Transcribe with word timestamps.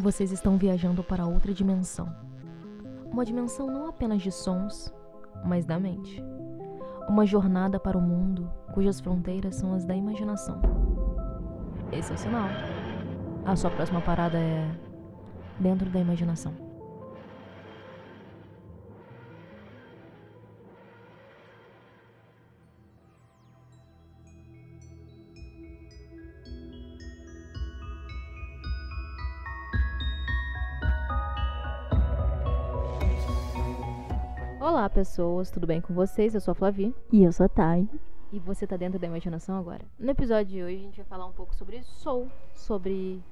Vocês 0.00 0.30
estão 0.30 0.56
viajando 0.56 1.02
para 1.02 1.26
outra 1.26 1.52
dimensão. 1.52 2.08
Uma 3.10 3.24
dimensão 3.24 3.66
não 3.66 3.88
apenas 3.88 4.22
de 4.22 4.30
sons, 4.30 4.94
mas 5.44 5.64
da 5.64 5.76
mente. 5.76 6.22
Uma 7.08 7.26
jornada 7.26 7.80
para 7.80 7.98
o 7.98 8.00
mundo 8.00 8.48
cujas 8.72 9.00
fronteiras 9.00 9.56
são 9.56 9.74
as 9.74 9.84
da 9.84 9.96
imaginação. 9.96 10.62
Esse 11.90 12.12
é 12.12 12.14
o 12.14 12.18
sinal. 12.18 12.48
A 13.44 13.56
sua 13.56 13.72
próxima 13.72 14.00
parada 14.00 14.38
é 14.38 14.70
dentro 15.58 15.90
da 15.90 15.98
imaginação. 15.98 16.67
Pessoas, 34.98 35.48
tudo 35.48 35.64
bem 35.64 35.80
com 35.80 35.94
vocês? 35.94 36.34
Eu 36.34 36.40
sou 36.40 36.50
a 36.50 36.54
Flavi. 36.56 36.92
E 37.12 37.22
eu 37.22 37.32
sou 37.32 37.46
a 37.46 37.48
Thay. 37.48 37.88
E 38.32 38.40
você 38.40 38.66
tá 38.66 38.76
dentro 38.76 38.98
da 38.98 39.06
imaginação 39.06 39.56
agora. 39.56 39.84
No 39.96 40.10
episódio 40.10 40.46
de 40.46 40.60
hoje, 40.60 40.74
a 40.74 40.80
gente 40.80 40.96
vai 40.96 41.06
falar 41.06 41.24
um 41.24 41.32
pouco 41.32 41.54
sobre 41.54 41.80
soul, 41.84 42.28
sobre 42.52 43.22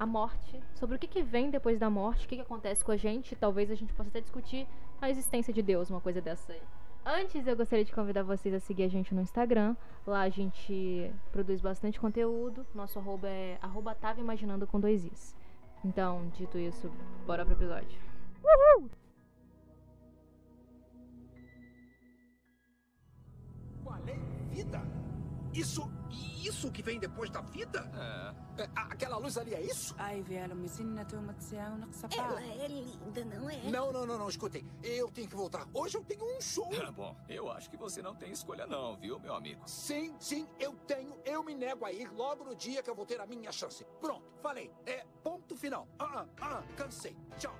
a 0.00 0.06
morte, 0.06 0.58
sobre 0.72 0.96
o 0.96 0.98
que, 0.98 1.06
que 1.06 1.22
vem 1.22 1.50
depois 1.50 1.78
da 1.78 1.90
morte, 1.90 2.24
o 2.24 2.28
que, 2.30 2.36
que 2.36 2.40
acontece 2.40 2.82
com 2.82 2.92
a 2.92 2.96
gente. 2.96 3.36
Talvez 3.36 3.70
a 3.70 3.74
gente 3.74 3.92
possa 3.92 4.08
até 4.08 4.22
discutir 4.22 4.66
a 5.02 5.10
existência 5.10 5.52
de 5.52 5.60
Deus, 5.60 5.90
uma 5.90 6.00
coisa 6.00 6.22
dessa 6.22 6.50
aí. 6.50 6.62
Antes, 7.04 7.46
eu 7.46 7.54
gostaria 7.54 7.84
de 7.84 7.92
convidar 7.92 8.22
vocês 8.22 8.54
a 8.54 8.58
seguir 8.58 8.84
a 8.84 8.88
gente 8.88 9.14
no 9.14 9.20
Instagram. 9.20 9.76
Lá 10.06 10.22
a 10.22 10.30
gente 10.30 11.12
produz 11.30 11.60
bastante 11.60 12.00
conteúdo. 12.00 12.66
Nosso 12.74 12.98
arroba 12.98 13.28
é 13.28 13.58
arroba 13.60 13.94
tava 13.94 14.18
imaginando 14.18 14.66
com 14.66 14.80
dois 14.80 15.04
is. 15.04 15.36
Então, 15.84 16.26
dito 16.38 16.56
isso, 16.56 16.90
bora 17.26 17.44
pro 17.44 17.52
episódio. 17.52 18.00
Uhul! 18.42 19.01
vida? 24.52 24.82
Isso. 25.52 25.90
Isso 26.42 26.70
que 26.70 26.82
vem 26.82 26.98
depois 26.98 27.30
da 27.30 27.40
vida? 27.40 27.90
É. 28.58 28.62
é 28.62 28.70
aquela 28.74 29.16
luz 29.16 29.38
ali 29.38 29.54
é 29.54 29.62
isso? 29.62 29.94
Ela 32.18 32.42
é 32.64 32.68
linda, 32.68 33.24
não 33.24 33.48
é? 33.48 33.56
Não, 33.70 33.92
não, 33.92 34.04
não, 34.04 34.18
não, 34.18 34.28
escutem. 34.28 34.66
Eu 34.82 35.08
tenho 35.10 35.28
que 35.28 35.36
voltar. 35.36 35.66
Hoje 35.72 35.96
eu 35.96 36.04
tenho 36.04 36.24
um 36.24 36.40
show. 36.40 36.68
Ah, 36.84 36.90
bom, 36.90 37.16
eu 37.28 37.50
acho 37.50 37.70
que 37.70 37.76
você 37.76 38.02
não 38.02 38.14
tem 38.14 38.30
escolha, 38.32 38.66
não, 38.66 38.96
viu, 38.96 39.18
meu 39.20 39.34
amigo? 39.34 39.62
Sim, 39.66 40.14
sim, 40.18 40.46
eu 40.58 40.74
tenho. 40.86 41.16
Eu 41.24 41.42
me 41.44 41.54
nego 41.54 41.84
a 41.86 41.92
ir 41.92 42.10
logo 42.12 42.44
no 42.44 42.54
dia 42.54 42.82
que 42.82 42.90
eu 42.90 42.94
vou 42.94 43.06
ter 43.06 43.20
a 43.20 43.26
minha 43.26 43.52
chance. 43.52 43.86
Pronto, 44.00 44.24
falei. 44.42 44.70
É 44.84 45.04
ponto 45.22 45.56
final. 45.56 45.86
Ah, 45.98 46.26
ah, 46.40 46.58
ah, 46.58 46.62
cansei. 46.76 47.16
Tchau. 47.38 47.54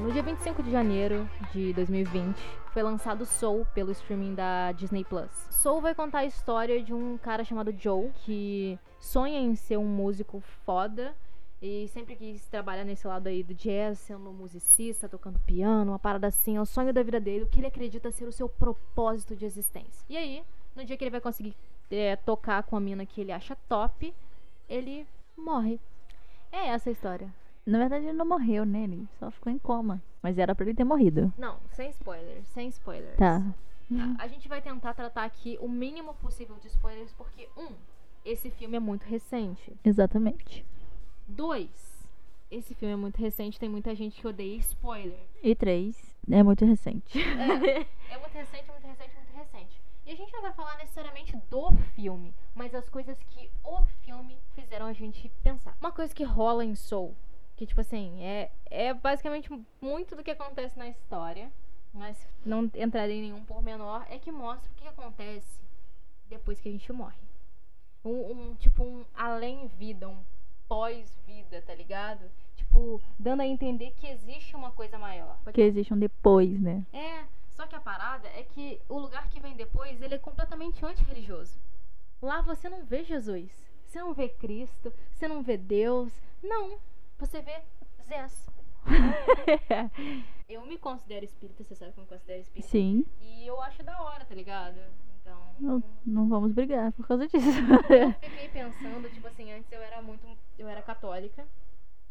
No 0.00 0.10
dia 0.10 0.22
25 0.22 0.62
de 0.62 0.70
janeiro 0.70 1.28
de 1.52 1.74
2020, 1.74 2.34
foi 2.72 2.82
lançado 2.82 3.26
Soul 3.26 3.66
pelo 3.74 3.92
streaming 3.92 4.34
da 4.34 4.72
Disney 4.72 5.04
Plus. 5.04 5.30
Soul 5.50 5.82
vai 5.82 5.94
contar 5.94 6.20
a 6.20 6.24
história 6.24 6.82
de 6.82 6.94
um 6.94 7.18
cara 7.18 7.44
chamado 7.44 7.70
Joe 7.70 8.10
que 8.24 8.78
sonha 8.98 9.38
em 9.38 9.54
ser 9.54 9.76
um 9.76 9.84
músico 9.84 10.40
foda 10.64 11.14
e 11.60 11.86
sempre 11.88 12.16
quis 12.16 12.46
trabalhar 12.46 12.82
nesse 12.84 13.06
lado 13.06 13.26
aí 13.26 13.42
do 13.42 13.52
jazz, 13.52 13.98
sendo 13.98 14.32
musicista, 14.32 15.06
tocando 15.06 15.38
piano, 15.40 15.92
uma 15.92 15.98
parada 15.98 16.28
assim, 16.28 16.56
é 16.56 16.60
o 16.60 16.66
sonho 16.66 16.94
da 16.94 17.02
vida 17.02 17.20
dele, 17.20 17.44
o 17.44 17.46
que 17.46 17.60
ele 17.60 17.66
acredita 17.66 18.10
ser 18.10 18.24
o 18.24 18.32
seu 18.32 18.48
propósito 18.48 19.36
de 19.36 19.44
existência. 19.44 20.02
E 20.08 20.16
aí, 20.16 20.42
no 20.74 20.82
dia 20.82 20.96
que 20.96 21.04
ele 21.04 21.10
vai 21.10 21.20
conseguir 21.20 21.54
é, 21.90 22.16
tocar 22.16 22.62
com 22.62 22.74
a 22.74 22.80
mina 22.80 23.04
que 23.04 23.20
ele 23.20 23.32
acha 23.32 23.54
top, 23.68 24.14
ele 24.66 25.06
morre. 25.36 25.78
É 26.50 26.68
essa 26.68 26.88
a 26.88 26.92
história. 26.92 27.39
Na 27.66 27.78
verdade, 27.78 28.06
ele 28.06 28.16
não 28.16 28.26
morreu, 28.26 28.64
né? 28.64 28.84
Ele 28.84 29.08
só 29.18 29.30
ficou 29.30 29.52
em 29.52 29.58
coma. 29.58 30.02
Mas 30.22 30.38
era 30.38 30.54
pra 30.54 30.64
ele 30.64 30.74
ter 30.74 30.84
morrido. 30.84 31.32
Não, 31.38 31.58
sem 31.72 31.90
spoilers, 31.90 32.46
sem 32.48 32.68
spoilers. 32.68 33.16
Tá. 33.16 33.42
A, 34.18 34.24
a 34.24 34.28
gente 34.28 34.48
vai 34.48 34.60
tentar 34.60 34.94
tratar 34.94 35.24
aqui 35.24 35.58
o 35.60 35.68
mínimo 35.68 36.14
possível 36.14 36.56
de 36.56 36.68
spoilers, 36.68 37.12
porque, 37.12 37.48
um, 37.56 37.72
esse 38.24 38.50
filme 38.50 38.76
é 38.76 38.80
muito 38.80 39.04
recente. 39.04 39.74
Exatamente. 39.84 40.64
Dois, 41.26 42.08
esse 42.50 42.74
filme 42.74 42.94
é 42.94 42.96
muito 42.96 43.18
recente, 43.18 43.58
tem 43.58 43.68
muita 43.68 43.94
gente 43.94 44.20
que 44.20 44.26
odeia 44.26 44.56
spoiler. 44.56 45.18
E 45.42 45.54
três, 45.54 45.96
é 46.30 46.42
muito 46.42 46.64
recente. 46.64 47.18
É, 47.18 47.80
é 48.14 48.18
muito 48.18 48.32
recente, 48.32 48.70
muito 48.70 48.86
recente, 48.86 49.14
muito 49.14 49.32
recente. 49.36 49.80
E 50.04 50.10
a 50.10 50.16
gente 50.16 50.32
não 50.32 50.42
vai 50.42 50.52
falar 50.52 50.76
necessariamente 50.78 51.36
do 51.48 51.72
filme, 51.94 52.34
mas 52.54 52.74
as 52.74 52.88
coisas 52.88 53.16
que 53.30 53.48
o 53.62 53.82
filme 54.04 54.36
fizeram 54.54 54.86
a 54.86 54.92
gente 54.92 55.30
pensar. 55.42 55.76
Uma 55.80 55.92
coisa 55.92 56.12
que 56.14 56.24
rola 56.24 56.64
em 56.64 56.74
Soul, 56.74 57.14
que 57.60 57.66
tipo 57.66 57.82
assim, 57.82 58.22
é, 58.22 58.50
é 58.70 58.94
basicamente 58.94 59.50
muito 59.82 60.16
do 60.16 60.24
que 60.24 60.30
acontece 60.30 60.78
na 60.78 60.88
história, 60.88 61.52
mas 61.92 62.16
não 62.42 62.70
entrarei 62.74 63.18
em 63.18 63.22
nenhum 63.24 63.44
pormenor, 63.44 64.02
é 64.08 64.18
que 64.18 64.32
mostra 64.32 64.72
o 64.72 64.74
que 64.76 64.88
acontece 64.88 65.60
depois 66.30 66.58
que 66.58 66.70
a 66.70 66.72
gente 66.72 66.90
morre. 66.90 67.20
Um, 68.02 68.30
um 68.32 68.54
tipo 68.54 68.82
um 68.82 69.04
além-vida, 69.14 70.08
um 70.08 70.24
pós-vida, 70.66 71.60
tá 71.60 71.74
ligado? 71.74 72.30
Tipo, 72.56 72.98
dando 73.18 73.42
a 73.42 73.46
entender 73.46 73.90
que 73.90 74.06
existe 74.06 74.56
uma 74.56 74.70
coisa 74.70 74.98
maior. 74.98 75.38
Que 75.52 75.60
existe 75.60 75.92
um 75.92 75.98
depois, 75.98 76.58
né? 76.58 76.82
É, 76.94 77.26
só 77.50 77.66
que 77.66 77.76
a 77.76 77.80
parada 77.80 78.26
é 78.28 78.42
que 78.42 78.80
o 78.88 78.98
lugar 78.98 79.28
que 79.28 79.38
vem 79.38 79.54
depois, 79.54 80.00
ele 80.00 80.14
é 80.14 80.18
completamente 80.18 80.82
antirreligioso. 80.82 81.60
Lá 82.22 82.40
você 82.40 82.70
não 82.70 82.86
vê 82.86 83.04
Jesus, 83.04 83.52
você 83.84 84.00
não 84.00 84.14
vê 84.14 84.30
Cristo, 84.30 84.90
você 85.12 85.28
não 85.28 85.42
vê 85.42 85.58
Deus, 85.58 86.10
não. 86.42 86.78
Você 87.20 87.42
vê 87.42 87.62
Zés. 88.08 88.48
eu 90.48 90.64
me 90.64 90.78
considero 90.78 91.22
espírita, 91.24 91.62
você 91.62 91.74
sabe 91.74 91.92
que 91.92 92.00
eu 92.00 92.04
me 92.04 92.08
considero 92.08 92.40
espírita. 92.40 92.70
Sim. 92.70 93.04
E 93.20 93.46
eu 93.46 93.60
acho 93.60 93.82
da 93.82 94.02
hora, 94.02 94.24
tá 94.24 94.34
ligado? 94.34 94.80
Então. 95.20 95.54
Não, 95.60 95.82
não 96.04 96.28
vamos 96.30 96.52
brigar 96.52 96.92
por 96.92 97.06
causa 97.06 97.28
disso. 97.28 97.46
Eu 97.90 98.12
fiquei 98.14 98.48
pensando, 98.48 99.10
tipo 99.10 99.26
assim, 99.28 99.52
antes 99.52 99.70
eu 99.70 99.82
era 99.82 100.00
muito. 100.00 100.26
Eu 100.58 100.66
era 100.66 100.80
católica. 100.80 101.46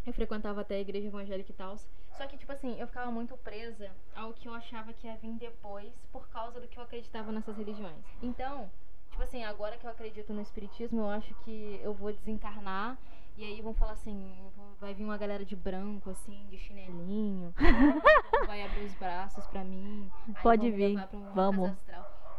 Eu 0.06 0.14
frequentava 0.14 0.62
até 0.62 0.76
a 0.76 0.80
igreja 0.80 1.08
evangélica 1.08 1.52
e 1.52 1.56
tal. 1.56 1.76
Só 2.16 2.28
que, 2.28 2.38
tipo 2.38 2.52
assim, 2.52 2.80
eu 2.80 2.86
ficava 2.86 3.12
muito 3.12 3.36
presa 3.38 3.90
ao 4.16 4.32
que 4.34 4.48
eu 4.48 4.54
achava 4.54 4.94
que 4.94 5.08
ia 5.08 5.18
vir 5.18 5.34
depois 5.34 5.92
por 6.12 6.30
causa 6.30 6.60
do 6.60 6.68
que 6.68 6.78
eu 6.78 6.84
acreditava 6.84 7.32
nessas 7.32 7.58
religiões. 7.58 8.06
Então, 8.22 8.70
tipo 9.10 9.24
assim, 9.24 9.44
agora 9.44 9.76
que 9.76 9.86
eu 9.86 9.92
acredito 9.92 10.34
no 10.34 10.42
espiritismo, 10.42 11.02
eu 11.02 11.10
acho 11.10 11.34
que 11.44 11.80
eu 11.84 11.94
vou 11.94 12.14
desencarnar 12.14 12.98
e 13.40 13.44
aí 13.46 13.62
vão 13.62 13.74
falar 13.74 13.94
assim, 13.94 14.36
vai 14.82 14.94
vir 14.94 15.06
uma 15.06 15.18
galera 15.18 15.46
de 15.46 15.56
branco, 15.56 16.10
assim, 16.10 16.46
de 16.50 16.58
chinelinho, 16.58 17.54
vai 18.46 18.62
abrir 18.64 18.84
os 18.84 18.94
braços 18.96 19.48
pra 19.48 19.64
mim. 19.64 20.12
Pode 20.44 20.70
vir, 20.70 21.00
um 21.14 21.34
vamos. 21.34 21.72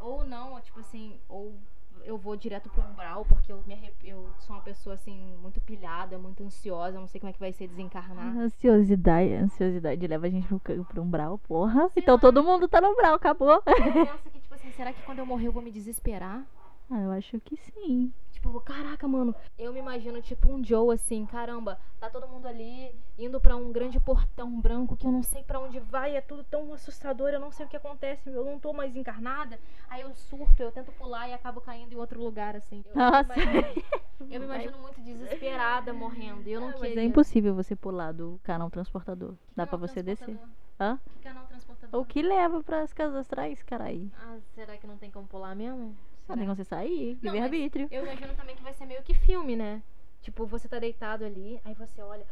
Ou 0.02 0.24
não, 0.24 0.60
tipo 0.60 0.78
assim, 0.80 1.18
ou 1.26 1.58
eu 2.04 2.18
vou 2.18 2.36
direto 2.36 2.68
pro 2.68 2.82
umbral, 2.82 3.24
porque 3.24 3.50
eu 3.50 3.62
me 3.66 3.72
arrep... 3.72 3.94
eu 4.04 4.28
sou 4.40 4.54
uma 4.54 4.62
pessoa 4.62 4.94
assim, 4.94 5.38
muito 5.40 5.58
pilhada, 5.62 6.18
muito 6.18 6.42
ansiosa, 6.42 7.00
não 7.00 7.06
sei 7.06 7.18
como 7.18 7.30
é 7.30 7.32
que 7.32 7.40
vai 7.40 7.52
ser 7.52 7.66
desencarnar. 7.66 8.36
Ansiosidade, 8.36 9.32
ansiosidade 9.32 10.06
leva 10.06 10.26
a 10.26 10.30
gente 10.30 10.46
pro, 10.46 10.84
pro 10.84 11.02
umbral, 11.02 11.38
porra. 11.38 11.88
Sei 11.94 12.02
então 12.02 12.16
lá. 12.16 12.20
todo 12.20 12.44
mundo 12.44 12.68
tá 12.68 12.78
no 12.78 12.90
umbral, 12.90 13.14
acabou. 13.14 13.62
Eu 13.66 14.06
penso 14.06 14.30
que, 14.30 14.38
tipo 14.38 14.54
assim, 14.54 14.70
será 14.72 14.92
que 14.92 15.02
quando 15.02 15.20
eu 15.20 15.26
morrer 15.26 15.46
eu 15.46 15.52
vou 15.52 15.62
me 15.62 15.70
desesperar? 15.70 16.44
Ah, 16.90 17.00
eu 17.00 17.10
acho 17.12 17.38
que 17.40 17.56
sim. 17.56 18.12
Tipo, 18.32 18.58
caraca, 18.62 19.06
mano, 19.06 19.34
eu 19.58 19.72
me 19.72 19.78
imagino 19.78 20.20
tipo 20.22 20.50
um 20.50 20.64
Joe 20.64 20.94
assim, 20.94 21.26
caramba, 21.26 21.78
tá 22.00 22.08
todo 22.08 22.26
mundo 22.26 22.48
ali 22.48 22.92
indo 23.18 23.38
pra 23.40 23.54
um 23.54 23.70
grande 23.70 24.00
portão 24.00 24.60
branco 24.60 24.96
que 24.96 25.06
eu 25.06 25.12
não 25.12 25.22
sei 25.22 25.42
pra 25.44 25.60
onde 25.60 25.78
vai, 25.78 26.16
é 26.16 26.20
tudo 26.22 26.42
tão 26.42 26.72
assustador, 26.72 27.28
eu 27.28 27.38
não 27.38 27.52
sei 27.52 27.66
o 27.66 27.68
que 27.68 27.76
acontece, 27.76 28.28
eu 28.30 28.44
não 28.44 28.58
tô 28.58 28.72
mais 28.72 28.96
encarnada. 28.96 29.58
Aí 29.88 30.00
eu 30.00 30.12
surto, 30.14 30.62
eu 30.62 30.72
tento 30.72 30.90
pular 30.92 31.28
e 31.28 31.34
acabo 31.34 31.60
caindo 31.60 31.92
em 31.92 31.96
outro 31.96 32.18
lugar 32.20 32.56
assim. 32.56 32.82
Eu, 32.88 32.96
Nossa. 32.96 33.34
Eu, 34.20 34.26
me 34.26 34.34
imagino, 34.34 34.34
eu 34.34 34.40
me 34.40 34.46
imagino 34.46 34.78
muito 34.78 35.00
desesperada 35.00 35.94
morrendo, 35.94 36.46
e 36.46 36.52
eu 36.52 36.60
não 36.60 36.68
Ah, 36.68 36.72
mas 36.72 36.80
queria. 36.90 37.00
é 37.00 37.04
impossível 37.04 37.54
você 37.54 37.74
pular 37.74 38.12
do 38.12 38.38
canal 38.42 38.68
transportador. 38.68 39.34
Dá 39.56 39.66
pra 39.66 39.78
Canal 39.78 39.88
você 39.88 40.02
descer. 40.02 40.38
Hã? 40.78 40.98
Que 41.14 41.20
canal 41.20 41.46
transportador? 41.46 42.00
O 42.00 42.04
que 42.04 42.20
leva 42.20 42.62
pras 42.62 42.92
casas 42.92 43.16
astrais, 43.16 43.62
carai? 43.62 44.10
Ah, 44.14 44.36
será 44.54 44.76
que 44.76 44.86
não 44.86 44.98
tem 44.98 45.10
como 45.10 45.26
pular 45.26 45.54
mesmo? 45.56 45.96
Só 46.30 46.36
tem 46.36 46.44
como 46.44 46.56
você 46.56 46.64
sair, 46.64 47.18
livre-arbítrio. 47.22 47.88
Eu 47.90 48.04
imagino 48.04 48.34
também 48.34 48.54
que 48.56 48.62
vai 48.62 48.72
ser 48.72 48.86
meio 48.86 49.02
que 49.02 49.14
filme, 49.14 49.56
né? 49.56 49.82
Tipo, 50.22 50.46
você 50.46 50.68
tá 50.68 50.78
deitado 50.78 51.24
ali, 51.24 51.60
aí 51.64 51.74
você 51.74 52.00
olha. 52.02 52.24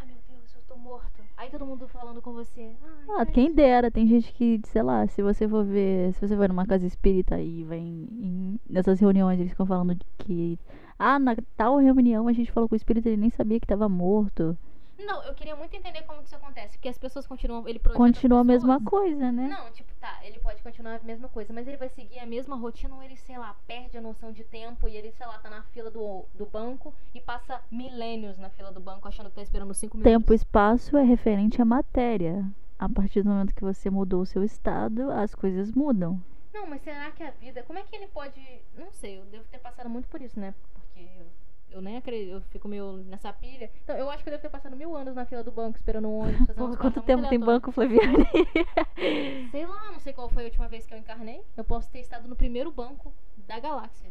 Ai 0.00 0.06
meu 0.06 0.16
Deus, 0.28 0.54
eu 0.54 0.62
tô 0.68 0.76
morto. 0.76 1.22
Aí 1.36 1.50
todo 1.50 1.66
mundo 1.66 1.88
falando 1.88 2.22
com 2.22 2.32
você. 2.32 2.72
Ai, 2.82 3.16
Ah, 3.18 3.26
quem 3.26 3.52
dera, 3.52 3.90
tem 3.90 4.06
gente 4.06 4.32
que, 4.32 4.60
sei 4.66 4.82
lá, 4.82 5.06
se 5.06 5.22
você 5.22 5.48
for 5.48 5.64
ver, 5.64 6.12
se 6.14 6.26
você 6.28 6.36
vai 6.36 6.46
numa 6.48 6.66
casa 6.66 6.86
espírita 6.86 7.40
e 7.40 7.64
vai 7.64 7.78
em, 7.78 8.08
em- 8.12 8.60
nessas 8.68 9.00
reuniões, 9.00 9.38
eles 9.40 9.50
ficam 9.52 9.66
falando 9.66 9.94
de 9.94 10.04
que, 10.18 10.58
ah, 10.98 11.18
na 11.18 11.34
tal 11.56 11.78
reunião 11.78 12.28
a 12.28 12.32
gente 12.32 12.52
falou 12.52 12.68
com 12.68 12.74
o 12.74 12.76
espírito, 12.76 13.06
ele 13.08 13.16
nem 13.16 13.30
sabia 13.30 13.58
que 13.58 13.66
tava 13.66 13.88
morto. 13.88 14.56
Não, 14.98 15.22
eu 15.24 15.34
queria 15.34 15.54
muito 15.54 15.74
entender 15.74 16.02
como 16.02 16.20
que 16.20 16.26
isso 16.26 16.36
acontece. 16.36 16.76
Porque 16.76 16.88
as 16.88 16.98
pessoas 16.98 17.26
continuam. 17.26 17.68
Ele 17.68 17.78
Continua 17.78 18.40
a 18.40 18.44
mesma 18.44 18.80
coisa, 18.82 19.30
né? 19.30 19.48
Não, 19.48 19.70
tipo, 19.72 19.92
tá, 20.00 20.18
ele 20.24 20.38
pode 20.38 20.62
continuar 20.62 20.96
a 20.96 21.04
mesma 21.04 21.28
coisa, 21.28 21.52
mas 21.52 21.66
ele 21.66 21.76
vai 21.76 21.88
seguir 21.88 22.18
a 22.18 22.26
mesma 22.26 22.56
rotina 22.56 22.94
ou 22.94 23.02
ele, 23.02 23.16
sei 23.16 23.38
lá, 23.38 23.54
perde 23.66 23.98
a 23.98 24.00
noção 24.00 24.32
de 24.32 24.44
tempo 24.44 24.88
e 24.88 24.96
ele, 24.96 25.12
sei 25.12 25.26
lá, 25.26 25.38
tá 25.38 25.50
na 25.50 25.62
fila 25.64 25.90
do, 25.90 26.24
do 26.34 26.46
banco 26.46 26.94
e 27.14 27.20
passa 27.20 27.60
milênios 27.70 28.38
na 28.38 28.48
fila 28.50 28.72
do 28.72 28.80
banco 28.80 29.06
achando 29.06 29.28
que 29.28 29.36
tá 29.36 29.42
esperando 29.42 29.74
cinco 29.74 29.96
minutos. 29.96 30.12
Tempo 30.12 30.32
e 30.32 30.36
espaço 30.36 30.96
é 30.96 31.02
referente 31.02 31.60
à 31.60 31.64
matéria. 31.64 32.44
A 32.78 32.88
partir 32.88 33.22
do 33.22 33.30
momento 33.30 33.54
que 33.54 33.64
você 33.64 33.88
mudou 33.88 34.20
o 34.20 34.26
seu 34.26 34.44
estado, 34.44 35.10
as 35.10 35.34
coisas 35.34 35.72
mudam. 35.72 36.20
Não, 36.52 36.66
mas 36.66 36.82
será 36.82 37.10
que 37.10 37.22
a 37.22 37.30
vida. 37.30 37.62
Como 37.62 37.78
é 37.78 37.82
que 37.82 37.94
ele 37.94 38.06
pode. 38.08 38.40
Não 38.76 38.90
sei, 38.90 39.18
eu 39.18 39.24
devo 39.26 39.44
ter 39.50 39.58
passado 39.58 39.88
muito 39.88 40.08
por 40.08 40.20
isso, 40.22 40.38
né? 40.40 40.54
Porque 40.72 41.00
eu, 41.00 41.26
eu 41.76 41.82
nem 41.82 41.96
acredito, 41.96 42.32
eu 42.32 42.40
fico 42.40 42.66
meio 42.66 42.96
nessa 43.04 43.32
pilha. 43.32 43.70
Então, 43.82 43.94
eu 43.96 44.08
acho 44.10 44.22
que 44.22 44.30
eu 44.30 44.32
devo 44.32 44.42
ter 44.42 44.48
passado 44.48 44.74
mil 44.74 44.96
anos 44.96 45.14
na 45.14 45.26
fila 45.26 45.44
do 45.44 45.52
banco 45.52 45.76
esperando 45.76 46.08
um 46.08 46.20
ônibus. 46.20 46.46
fazendo 46.46 46.56
Porra, 46.56 46.76
quanto 46.76 47.02
tempo 47.02 47.28
tem 47.28 47.38
banco, 47.38 47.70
Flaviane? 47.70 48.26
Sei 49.50 49.66
lá, 49.66 49.92
não 49.92 49.98
sei 49.98 50.12
qual 50.14 50.28
foi 50.30 50.44
a 50.44 50.46
última 50.46 50.68
vez 50.68 50.86
que 50.86 50.94
eu 50.94 50.98
encarnei. 50.98 51.42
Eu 51.56 51.64
posso 51.64 51.90
ter 51.90 52.00
estado 52.00 52.26
no 52.28 52.34
primeiro 52.34 52.72
banco 52.72 53.12
da 53.36 53.60
galáxia. 53.60 54.10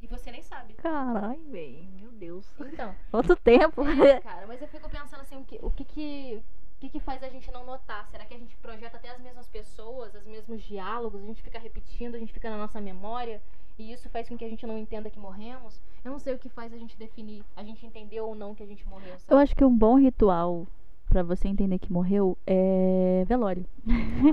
E 0.00 0.08
você 0.08 0.32
nem 0.32 0.42
sabe. 0.42 0.74
Caralho, 0.74 1.42
velho. 1.50 1.84
Meu 1.92 2.10
Deus. 2.10 2.44
Então, 2.58 2.94
Quanto 3.12 3.36
tempo? 3.36 3.86
é, 4.04 4.20
cara, 4.20 4.46
mas 4.48 4.60
eu 4.60 4.66
fico 4.66 4.90
pensando 4.90 5.20
assim, 5.20 5.36
o 5.36 5.44
que, 5.44 5.58
o 5.62 5.70
que 5.70 5.84
que. 5.84 6.42
O 6.76 6.80
que, 6.82 6.88
que 6.88 7.00
faz 7.00 7.22
a 7.22 7.28
gente 7.28 7.48
não 7.52 7.64
notar? 7.64 8.08
Será 8.08 8.24
que 8.24 8.34
a 8.34 8.38
gente 8.38 8.56
projeta 8.56 8.96
até 8.96 9.08
as 9.08 9.20
mesmas 9.20 9.46
pessoas, 9.46 10.12
os 10.16 10.26
mesmos 10.26 10.60
diálogos, 10.64 11.22
a 11.22 11.26
gente 11.26 11.40
fica 11.40 11.56
repetindo, 11.56 12.16
a 12.16 12.18
gente 12.18 12.32
fica 12.32 12.50
na 12.50 12.56
nossa 12.56 12.80
memória 12.80 13.40
e 13.78 13.92
isso 13.92 14.08
faz 14.08 14.28
com 14.28 14.36
que 14.36 14.44
a 14.44 14.48
gente 14.48 14.66
não 14.66 14.78
entenda 14.78 15.10
que 15.10 15.18
morremos? 15.18 15.80
Eu 16.04 16.12
não 16.12 16.18
sei 16.18 16.34
o 16.34 16.38
que 16.38 16.48
faz 16.48 16.72
a 16.72 16.78
gente 16.78 16.96
definir, 16.98 17.44
a 17.56 17.62
gente 17.62 17.84
entender 17.86 18.20
ou 18.20 18.34
não 18.34 18.54
que 18.54 18.62
a 18.62 18.66
gente 18.66 18.86
morreu, 18.88 19.12
Eu 19.12 19.18
sabe? 19.18 19.42
acho 19.42 19.56
que 19.56 19.64
um 19.64 19.76
bom 19.76 19.98
ritual 19.98 20.66
pra 21.08 21.22
você 21.22 21.46
entender 21.48 21.78
que 21.78 21.92
morreu 21.92 22.36
é 22.46 23.24
velório. 23.26 23.66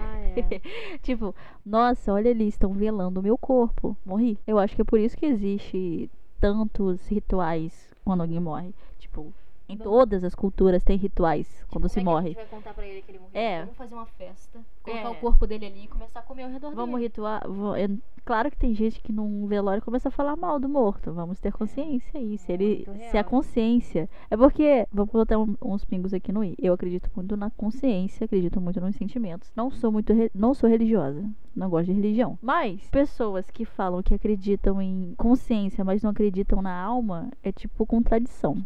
Ah, 0.02 0.18
é. 0.20 0.62
tipo, 1.04 1.36
nossa, 1.66 2.14
olha 2.14 2.32
ali, 2.32 2.48
estão 2.48 2.74
velando 2.74 3.20
o 3.20 3.24
meu 3.24 3.38
corpo. 3.38 3.96
Morri. 4.06 4.40
Eu 4.48 4.58
acho 4.58 4.76
que 4.76 4.82
é 4.82 4.86
por 4.86 5.00
isso 5.00 5.18
que 5.18 5.26
existe 5.26 6.10
tantos 6.40 7.06
rituais 7.08 7.94
quando 8.06 8.22
alguém 8.22 8.40
morre. 8.40 8.74
Tipo, 8.98 9.34
em 9.70 9.78
Vamos- 9.78 9.84
todas 9.94 10.24
as 10.24 10.34
culturas 10.36 10.84
tem 10.84 10.98
rituais 10.98 11.48
quando 11.70 11.84
Como 11.84 11.90
se 11.90 12.00
é 12.00 12.04
morre. 12.04 12.26
A 12.26 12.28
gente 12.30 12.36
vai 12.38 12.46
contar 12.48 12.74
pra 12.74 12.86
ele 12.86 13.02
que 13.04 13.12
ele 13.12 13.20
morreu? 13.20 13.32
É. 13.40 13.60
Vamos 13.62 13.78
fazer 13.78 13.94
uma 13.96 14.06
festa, 14.08 14.60
colocar 14.84 15.08
É. 15.08 15.10
o 15.10 15.16
corpo 15.16 15.46
dele 15.48 15.66
ali 15.68 15.84
e 15.84 15.88
começar 15.88 16.20
a 16.20 16.24
comer 16.24 16.44
ao 16.44 16.50
redor 16.50 16.72
Vamos 16.74 16.96
dele. 16.96 17.04
rituar. 17.08 17.48
vo- 17.48 17.76
é 17.76 17.88
Claro 18.26 18.52
que 18.52 18.58
tem 18.58 18.76
gente 18.76 19.02
que 19.02 19.12
num 19.12 19.48
velório 19.48 19.82
começa 19.82 20.10
a 20.10 20.12
falar 20.12 20.36
mal 20.36 20.60
do 20.60 20.70
morto. 20.70 21.12
Vamos 21.12 21.40
ter 21.40 21.52
consciência 21.52 22.20
aí. 22.20 22.38
Se 22.38 22.52
ele. 22.52 22.86
Se 23.10 23.18
a 23.18 23.24
consciência. 23.24 24.08
É 24.30 24.38
porque. 24.38 24.86
Vamos 24.94 25.12
botar 25.12 25.40
um- 25.40 25.56
uns 25.64 25.84
pingos 25.84 26.14
aqui 26.14 26.32
no 26.32 26.44
i. 26.44 26.54
Eu 26.60 26.74
acredito 26.74 27.10
muito 27.16 27.36
na 27.36 27.50
consciência, 27.50 28.26
acredito 28.26 28.62
muito 28.62 28.80
nos 28.80 28.96
sentimentos. 28.96 29.52
Não 29.56 29.72
sou 29.72 29.92
muito. 29.92 30.14
re- 30.14 30.30
Não 30.36 30.54
sou 30.54 30.70
religiosa. 30.70 31.24
Não 31.56 31.70
gosto 31.72 31.88
de 31.88 31.94
religião. 31.94 32.38
Mas 32.40 32.88
pessoas 32.92 33.50
que 33.50 33.66
falam 33.66 34.04
que 34.04 34.14
acreditam 34.14 34.80
em 34.80 35.16
consciência, 35.18 35.84
mas 35.84 36.04
não 36.04 36.12
acreditam 36.12 36.62
na 36.62 36.80
alma, 36.80 37.32
é 37.42 37.52
tipo 37.52 37.84
contradição. 37.86 38.64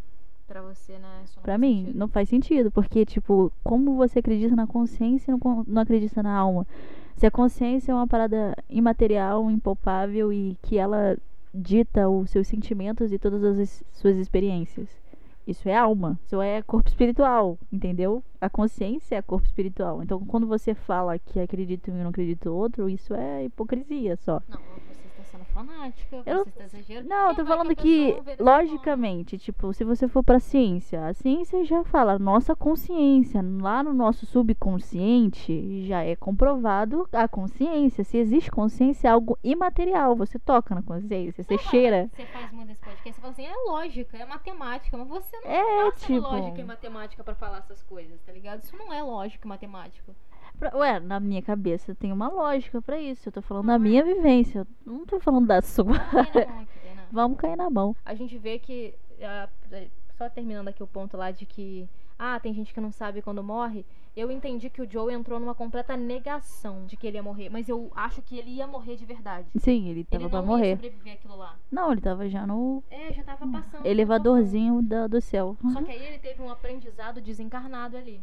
Pra 0.54 0.62
você, 0.62 1.00
né? 1.00 1.24
Pra 1.42 1.58
mim, 1.58 1.78
sentido. 1.78 1.98
não 1.98 2.08
faz 2.08 2.30
sentido, 2.30 2.70
porque, 2.70 3.04
tipo, 3.08 3.52
como 3.64 3.96
você 3.96 4.20
acredita 4.20 4.56
na 4.56 4.68
consciência 4.68 5.32
e 5.32 5.34
não, 5.34 5.64
não 5.66 5.82
acredita 5.82 6.22
na 6.22 6.32
alma? 6.32 6.68
Se 7.16 7.26
a 7.26 7.32
consciência 7.32 7.92
é 7.92 7.96
uma 7.96 8.06
parada 8.06 8.56
imaterial, 8.70 9.50
impalpável 9.50 10.32
e 10.32 10.56
que 10.62 10.78
ela 10.78 11.18
dita 11.52 12.08
os 12.08 12.30
seus 12.30 12.48
sentimentos 12.48 13.12
e 13.12 13.18
todas 13.18 13.44
as 13.44 13.84
suas 13.94 14.16
experiências. 14.16 14.88
Isso 15.48 15.68
é 15.68 15.76
alma, 15.76 16.20
isso 16.24 16.40
é 16.40 16.62
corpo 16.62 16.88
espiritual, 16.88 17.58
entendeu? 17.72 18.24
A 18.40 18.48
consciência 18.48 19.16
é 19.16 19.24
corpo 19.24 19.48
espiritual. 19.48 20.04
Então, 20.04 20.24
quando 20.24 20.46
você 20.46 20.76
fala 20.76 21.18
que 21.18 21.40
acredita 21.40 21.90
em 21.90 21.96
um 21.96 21.98
e 21.98 22.04
não 22.04 22.12
acredita 22.12 22.48
em 22.48 22.52
outro, 22.52 22.88
isso 22.88 23.16
é 23.16 23.46
hipocrisia 23.46 24.16
só. 24.18 24.40
Não, 24.48 24.60
fanática, 25.54 26.24
Eu 26.26 26.36
não- 26.36 26.44
você 26.44 26.50
está 26.50 26.64
exagerando. 26.66 27.08
Não, 27.10 27.30
eu 27.30 27.36
tô 27.36 27.46
falando 27.46 27.76
que, 27.76 28.16
logicamente, 28.40 29.38
tipo, 29.38 29.74
se 29.74 29.84
você 29.84 30.08
for 30.08 30.24
pra 30.24 30.40
ciência, 30.40 31.06
a 31.06 31.14
ciência 31.14 31.64
já 31.64 31.84
fala, 31.84 32.18
nossa 32.18 32.56
consciência, 32.56 33.42
lá 33.62 33.84
no 33.84 33.94
nosso 33.94 34.26
subconsciente 34.26 35.86
já 35.86 36.02
é 36.04 36.16
comprovado 36.16 37.08
a 37.12 37.28
consciência. 37.28 38.04
Se 38.04 38.18
existe 38.18 38.52
consciência, 38.52 39.08
é 39.08 39.12
algo 39.12 39.38
imaterial. 39.44 40.16
Você 40.16 40.38
toca 40.40 40.74
na 40.76 40.82
consciência, 40.82 41.44
você 41.44 41.58
Sabe 41.58 41.70
cheira. 41.70 42.10
Você 42.14 42.26
faz 42.26 42.52
muito 42.52 42.72
esse 42.72 42.82
podcast, 42.82 43.14
você 43.14 43.22
fala 43.22 43.34
assim, 43.34 43.46
é 43.46 43.56
lógica, 43.70 44.18
é 44.18 44.26
matemática, 44.26 44.98
mas 44.98 45.08
você 45.08 45.38
não 45.40 45.50
É, 45.52 45.92
sendo 45.92 46.18
tipo. 46.18 46.28
lógica 46.28 46.62
e 46.62 46.64
matemática 46.64 47.24
pra 47.24 47.36
falar 47.36 47.60
essas 47.60 47.82
coisas, 47.84 48.20
tá 48.22 48.32
ligado? 48.32 48.64
Isso 48.64 48.76
não 48.78 48.92
é 48.94 49.02
lógica 49.04 49.46
e 49.46 49.50
matemática. 49.50 50.14
Ué, 50.76 51.00
na 51.00 51.20
minha 51.20 51.42
cabeça 51.42 51.94
tem 51.94 52.12
uma 52.12 52.30
lógica 52.30 52.82
pra 52.82 53.00
isso. 53.00 53.28
Eu 53.28 53.34
tô 53.34 53.42
falando 53.42 53.66
da 53.68 53.74
Não, 53.74 53.80
minha 53.80 54.04
vivência. 54.04 54.66
Eu 54.86 54.94
não 54.94 55.06
tô 55.06 55.20
falando 55.20 55.48
da 55.48 55.62
sua. 55.62 55.86
Não 55.86 55.94
não 55.94 56.62
aqui, 56.62 56.80
tem 56.82 56.96
não. 56.96 57.04
Vamos 57.12 57.38
cair 57.38 57.56
na 57.58 57.70
mão. 57.70 57.96
A 58.06 58.14
gente 58.16 58.38
vê 58.38 58.58
que, 58.60 58.94
só 60.18 60.30
terminando 60.30 60.68
aqui 60.70 60.82
o 60.82 60.88
ponto 60.88 61.18
lá 61.18 61.32
de 61.32 61.46
que, 61.46 61.88
ah, 62.18 62.40
tem 62.40 62.54
gente 62.54 62.74
que 62.74 62.80
não 62.80 62.92
sabe 62.92 63.22
quando 63.22 63.44
morre. 63.44 63.86
Eu 64.16 64.30
entendi 64.32 64.70
que 64.70 64.80
o 64.82 64.90
Joe 64.90 65.12
entrou 65.12 65.40
numa 65.40 65.56
completa 65.56 65.98
negação 65.98 66.86
de 66.86 66.96
que 66.96 67.08
ele 67.08 67.18
ia 67.18 67.24
morrer, 67.24 67.50
mas 67.50 67.68
eu 67.68 67.92
acho 67.96 68.22
que 68.22 68.38
ele 68.38 68.52
ia 68.52 68.68
morrer 68.68 68.96
de 68.96 69.06
verdade. 69.06 69.48
Sim, 69.58 69.90
ele 69.90 70.04
tava 70.04 70.22
ele 70.24 70.30
pra 70.30 70.40
não 70.40 70.46
ia 70.46 70.52
morrer. 70.56 70.72
sobreviver 70.76 71.14
aquilo 71.14 71.36
lá. 71.36 71.56
Não, 71.72 71.92
ele 71.92 72.00
tava 72.00 72.30
já 72.30 72.46
no 72.46 72.84
É, 72.92 73.12
já 73.12 73.24
tava 73.24 73.48
passando. 73.48 73.86
elevadorzinho 73.86 74.84
da- 74.84 75.08
do 75.08 75.20
céu. 75.20 75.58
Só 75.74 75.82
que 75.82 75.92
aí 75.92 76.06
ele 76.06 76.20
teve 76.20 76.42
um 76.44 76.50
aprendizado 76.52 77.20
desencarnado 77.20 77.98
ali. 77.98 78.22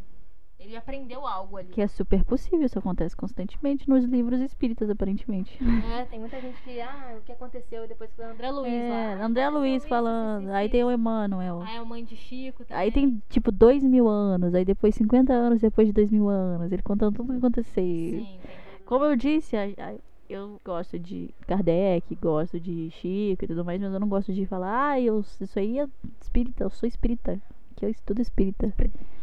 Ele 0.61 0.77
aprendeu 0.77 1.27
algo 1.27 1.57
ali. 1.57 1.69
Que 1.71 1.81
é 1.81 1.89
super 1.89 2.23
possível, 2.23 2.65
isso 2.67 2.79
acontece 2.79 3.17
constantemente 3.17 3.89
nos 3.89 4.05
livros 4.05 4.41
espíritas, 4.41 4.91
aparentemente. 4.91 5.59
É, 5.99 6.05
tem 6.05 6.21
muita 6.21 6.39
gente 6.41 6.61
que, 6.63 6.79
ah, 6.81 7.17
o 7.19 7.23
que 7.23 7.33
aconteceu 7.33 7.89
depois 7.89 8.11
foi 8.15 8.27
o 8.27 8.29
André 8.31 8.51
Luiz 8.51 8.73
É, 8.73 8.89
lá. 9.19 9.25
André 9.25 9.45
aconteceu 9.45 9.51
Luiz 9.59 9.77
isso, 9.83 9.89
falando, 9.89 10.43
isso, 10.45 10.53
aí 10.53 10.69
tem 10.69 10.85
o. 10.85 10.91
Emmanuel. 10.91 11.63
Aí 11.63 11.77
a 11.79 11.85
mãe 11.85 12.05
de 12.05 12.15
Chico 12.15 12.65
também. 12.65 12.83
Aí 12.83 12.93
tem, 12.93 13.23
tipo, 13.31 13.51
dois 13.51 13.83
mil 13.83 14.07
anos, 14.07 14.55
aí 14.55 14.65
depois 14.65 14.95
50 14.95 15.33
anos 15.33 15.61
depois 15.61 15.87
de 15.89 15.93
dois 15.95 16.11
mil 16.11 16.29
anos, 16.29 16.71
ele 16.71 16.83
contando 16.83 17.17
tudo 17.17 17.29
o 17.31 17.33
que 17.33 17.39
aconteceu. 17.39 17.75
Sim. 17.75 18.39
Como 18.85 19.05
eu 19.05 19.17
disse, 19.17 19.57
a- 19.57 19.63
a- 19.79 19.95
eu 20.29 20.61
gosto 20.65 20.99
de 20.99 21.31
Kardec, 21.47 22.15
gosto 22.17 22.61
de 22.61 22.91
Chico 22.91 23.45
e 23.45 23.49
tudo 23.49 23.65
mais, 23.65 23.81
mas 23.81 23.93
eu 23.93 23.99
não 23.99 24.09
gosto 24.09 24.33
de 24.33 24.45
falar, 24.47 24.91
ah, 24.91 25.01
eu, 25.01 25.21
isso 25.21 25.59
aí 25.59 25.79
é 25.79 25.87
espírita, 26.21 26.65
eu 26.65 26.71
sou 26.71 26.87
espírita, 26.87 27.41
que 27.77 27.85
eu 27.87 27.89
estudo 27.89 28.21
espírita. 28.21 28.73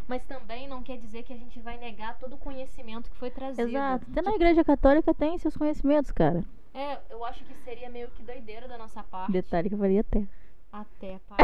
Mas 0.07 0.23
também 0.25 0.67
não 0.67 0.81
quer 0.81 0.97
dizer 0.97 1.23
que 1.23 1.33
a 1.33 1.37
gente 1.37 1.59
vai 1.59 1.77
negar 1.77 2.17
todo 2.17 2.33
o 2.33 2.37
conhecimento 2.37 3.09
que 3.09 3.17
foi 3.17 3.29
trazido. 3.29 3.67
Exato. 3.67 4.05
Até 4.09 4.21
na 4.21 4.31
Tipo, 4.31 4.35
igreja 4.43 4.63
católica 4.63 5.13
tem 5.13 5.37
seus 5.37 5.55
conhecimentos, 5.57 6.11
cara. 6.11 6.43
É, 6.73 6.97
eu 7.09 7.25
acho 7.25 7.43
que 7.43 7.53
seria 7.65 7.89
meio 7.89 8.07
que 8.11 8.23
doideira 8.23 8.67
da 8.67 8.77
nossa 8.77 9.03
parte. 9.03 9.31
Detalhe 9.31 9.67
que 9.69 9.75
eu 9.75 9.79
faria 9.79 10.01
até. 10.01 10.25
Até, 10.71 11.19
pai. 11.27 11.37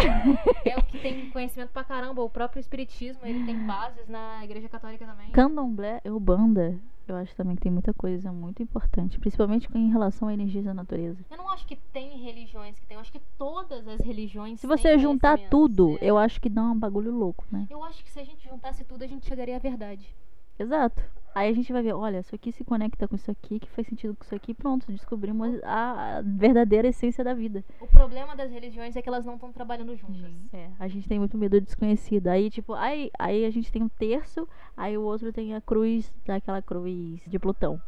é 0.66 0.78
o 0.78 0.84
que 0.84 1.00
tem 1.00 1.30
conhecimento 1.32 1.72
pra 1.72 1.84
caramba. 1.84 2.22
O 2.22 2.30
próprio 2.30 2.60
espiritismo, 2.60 3.22
ele 3.26 3.46
tem 3.46 3.58
bases 3.66 4.08
na 4.08 4.44
igreja 4.44 4.70
católica 4.70 5.06
também. 5.06 5.30
Candomblé 5.32 6.02
e 6.06 6.10
Ubanda, 6.10 6.78
eu 7.08 7.16
acho 7.16 7.36
também 7.36 7.56
que 7.56 7.62
tem 7.62 7.72
muita 7.72 7.94
coisa 7.94 8.32
muito 8.32 8.64
importante, 8.64 9.20
principalmente 9.20 9.68
em 9.76 9.92
relação 9.92 10.28
a 10.28 10.34
energias 10.34 10.66
da 10.66 10.74
natureza. 10.74 11.24
Eu 11.30 11.38
não 11.38 11.50
acho 11.50 11.66
que 11.66 11.76
tem 11.76 12.18
religiões 12.24 12.80
que 12.80 12.86
tem. 12.86 12.96
Eu 12.96 13.02
acho 13.02 13.12
que 13.12 13.22
todas 13.38 13.88
as 13.88 14.00
religiões 14.00 14.60
Se 14.60 14.68
você 14.68 14.98
juntar 14.98 15.38
tudo, 15.50 15.98
é. 16.02 16.10
eu 16.10 16.18
acho 16.18 16.40
que 16.40 16.50
dá 16.50 16.64
um 16.64 16.78
bagulho 16.78 17.12
louco, 17.12 17.46
né? 17.52 17.68
Eu 17.70 17.84
acho 17.84 18.04
que 18.04 18.10
se 18.10 18.20
a 18.20 18.24
gente 18.24 18.48
juntasse 18.48 18.84
tudo, 18.84 19.04
a 19.04 19.08
gente 19.08 19.26
chegaria 19.26 19.56
à 19.56 19.60
verdade. 19.60 20.16
Exato. 20.58 21.04
Aí 21.36 21.50
a 21.50 21.54
gente 21.54 21.74
vai 21.74 21.82
ver, 21.82 21.94
olha, 21.94 22.20
isso 22.20 22.36
aqui 22.36 22.52
se 22.52 22.64
conecta 22.64 23.08
com 23.08 23.16
isso 23.16 23.32
aqui, 23.32 23.60
que 23.60 23.68
faz 23.72 23.88
sentido 23.88 24.16
com 24.16 24.24
isso 24.24 24.36
aqui, 24.36 24.54
pronto, 24.54 24.92
descobrimos 24.92 25.60
a, 25.64 26.22
verdadeira 26.24 26.88
essência 26.88 27.24
da 27.24 27.34
vida. 27.34 27.64
O 27.82 27.88
problema 27.88 28.36
das 28.36 28.52
religiões 28.52 28.96
é 28.96 29.02
que 29.02 29.10
elas 29.10 29.26
não 29.26 29.34
estão 29.34 29.52
trabalhando 29.52 29.96
juntas. 29.96 30.32
É, 30.54 30.70
a 30.78 30.88
gente 30.88 31.10
tem 31.10 31.18
muito 31.18 31.36
medo 31.36 31.60
do 31.60 31.64
desconhecido. 31.64 32.28
Aí, 32.28 32.52
tipo, 32.52 32.74
aí, 32.74 33.10
aí 33.18 33.46
a 33.46 33.50
gente 33.50 33.72
tem 33.72 33.82
um 33.82 33.90
terço, 33.90 34.48
aí 34.78 34.96
o 34.96 35.02
outro 35.02 35.34
tem 35.34 35.56
a 35.56 35.62
cruz, 35.62 36.14
daquela 36.24 36.62
cruz 36.62 37.20
de 37.26 37.40
Plutão. 37.40 37.82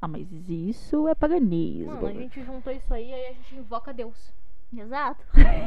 Ah, 0.00 0.08
mas 0.08 0.26
isso 0.48 1.06
é 1.06 1.14
paganismo. 1.14 1.92
Mano, 1.92 2.06
a 2.06 2.12
gente 2.12 2.42
juntou 2.42 2.72
isso 2.72 2.92
aí, 2.92 3.12
aí 3.12 3.26
a 3.26 3.32
gente 3.34 3.54
invoca 3.54 3.92
Deus. 3.92 4.34
Exato. 4.74 5.22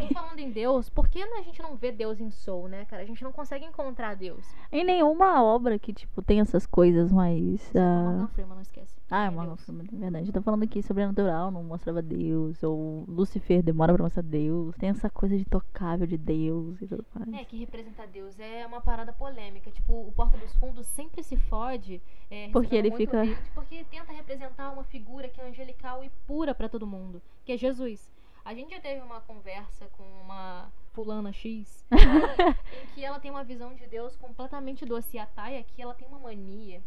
E 0.09 0.13
falando 0.13 0.39
em 0.39 0.51
Deus, 0.51 0.89
por 0.89 1.07
que 1.07 1.21
a 1.21 1.41
gente 1.43 1.61
não 1.61 1.75
vê 1.75 1.91
Deus 1.91 2.19
em 2.19 2.29
Soul, 2.31 2.67
né, 2.67 2.85
cara? 2.85 3.03
A 3.03 3.05
gente 3.05 3.23
não 3.23 3.31
consegue 3.31 3.63
encontrar 3.65 4.15
Deus. 4.15 4.45
Em 4.71 4.83
nenhuma 4.83 5.43
obra 5.43 5.77
que, 5.77 5.93
tipo, 5.93 6.21
tem 6.21 6.39
essas 6.39 6.65
coisas 6.65 7.11
mais. 7.11 7.71
ah, 7.75 8.03
Morgan 8.11 8.27
Freeman, 8.29 8.55
não 8.55 8.61
esquece. 8.61 8.95
Ah, 9.11 9.25
é 9.25 9.29
Tem 9.29 9.37
uma 9.37 9.45
Deus. 9.45 9.69
é 9.69 9.95
verdade. 9.97 10.27
Eu 10.29 10.33
tô 10.33 10.41
falando 10.41 10.63
aqui 10.63 10.81
sobrenatural, 10.81 11.51
não 11.51 11.63
mostrava 11.63 12.01
Deus. 12.01 12.61
Ou 12.63 13.05
Lucifer 13.07 13.61
demora 13.61 13.93
pra 13.93 14.03
mostrar 14.03 14.23
Deus. 14.23 14.75
Tem 14.77 14.89
essa 14.89 15.09
coisa 15.09 15.37
de 15.37 15.45
tocável 15.45 16.07
de 16.07 16.17
Deus 16.17 16.81
e 16.81 16.87
tudo 16.87 17.05
mais. 17.13 17.33
É, 17.41 17.45
que 17.45 17.57
representar 17.57 18.07
Deus 18.07 18.39
é 18.39 18.65
uma 18.65 18.81
parada 18.81 19.13
polêmica. 19.13 19.69
Tipo, 19.69 20.07
o 20.07 20.11
Porta 20.11 20.37
dos 20.37 20.51
Fundos 20.55 20.87
sempre 20.87 21.21
se 21.21 21.37
fode. 21.37 22.01
é, 22.31 22.49
Porque 22.49 22.75
ele 22.75 22.89
fica- 22.91 23.21
Porque 23.53 23.83
tenta 23.85 24.11
representar 24.11 24.71
uma 24.71 24.83
figura 24.83 25.27
que 25.29 25.39
é 25.39 25.47
angelical 25.47 26.03
e 26.03 26.09
pura 26.25 26.55
pra 26.55 26.67
todo 26.67 26.87
mundo, 26.87 27.21
que 27.43 27.51
é 27.51 27.57
Jesus. 27.57 28.09
A 28.45 28.53
gente 28.53 28.69
já 28.69 28.79
teve 28.79 29.01
uma 29.01 29.19
conversa 29.21 29.87
com 29.97 30.03
uma 30.21 30.71
fulana 30.93 31.33
X, 31.33 31.83
em 31.91 32.87
que 32.93 33.03
ela 33.03 33.19
tem 33.19 33.31
uma 33.31 33.43
visão 33.43 33.73
de 33.73 33.87
Deus 33.87 34.15
completamente 34.15 34.85
doce. 34.85 35.17
E 35.17 35.19
a 35.19 35.25
Thay 35.25 35.57
aqui, 35.57 35.81
ela 35.81 35.95
tem 35.95 36.07
uma 36.07 36.19
mania 36.19 36.79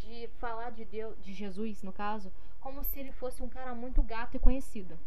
de 0.00 0.26
falar 0.38 0.70
de 0.70 0.86
Deus, 0.86 1.14
de 1.22 1.34
Jesus, 1.34 1.82
no 1.82 1.92
caso, 1.92 2.32
como 2.60 2.82
se 2.82 2.98
ele 2.98 3.12
fosse 3.12 3.42
um 3.42 3.48
cara 3.48 3.74
muito 3.74 4.02
gato 4.02 4.36
e 4.36 4.40
conhecido. 4.40 4.98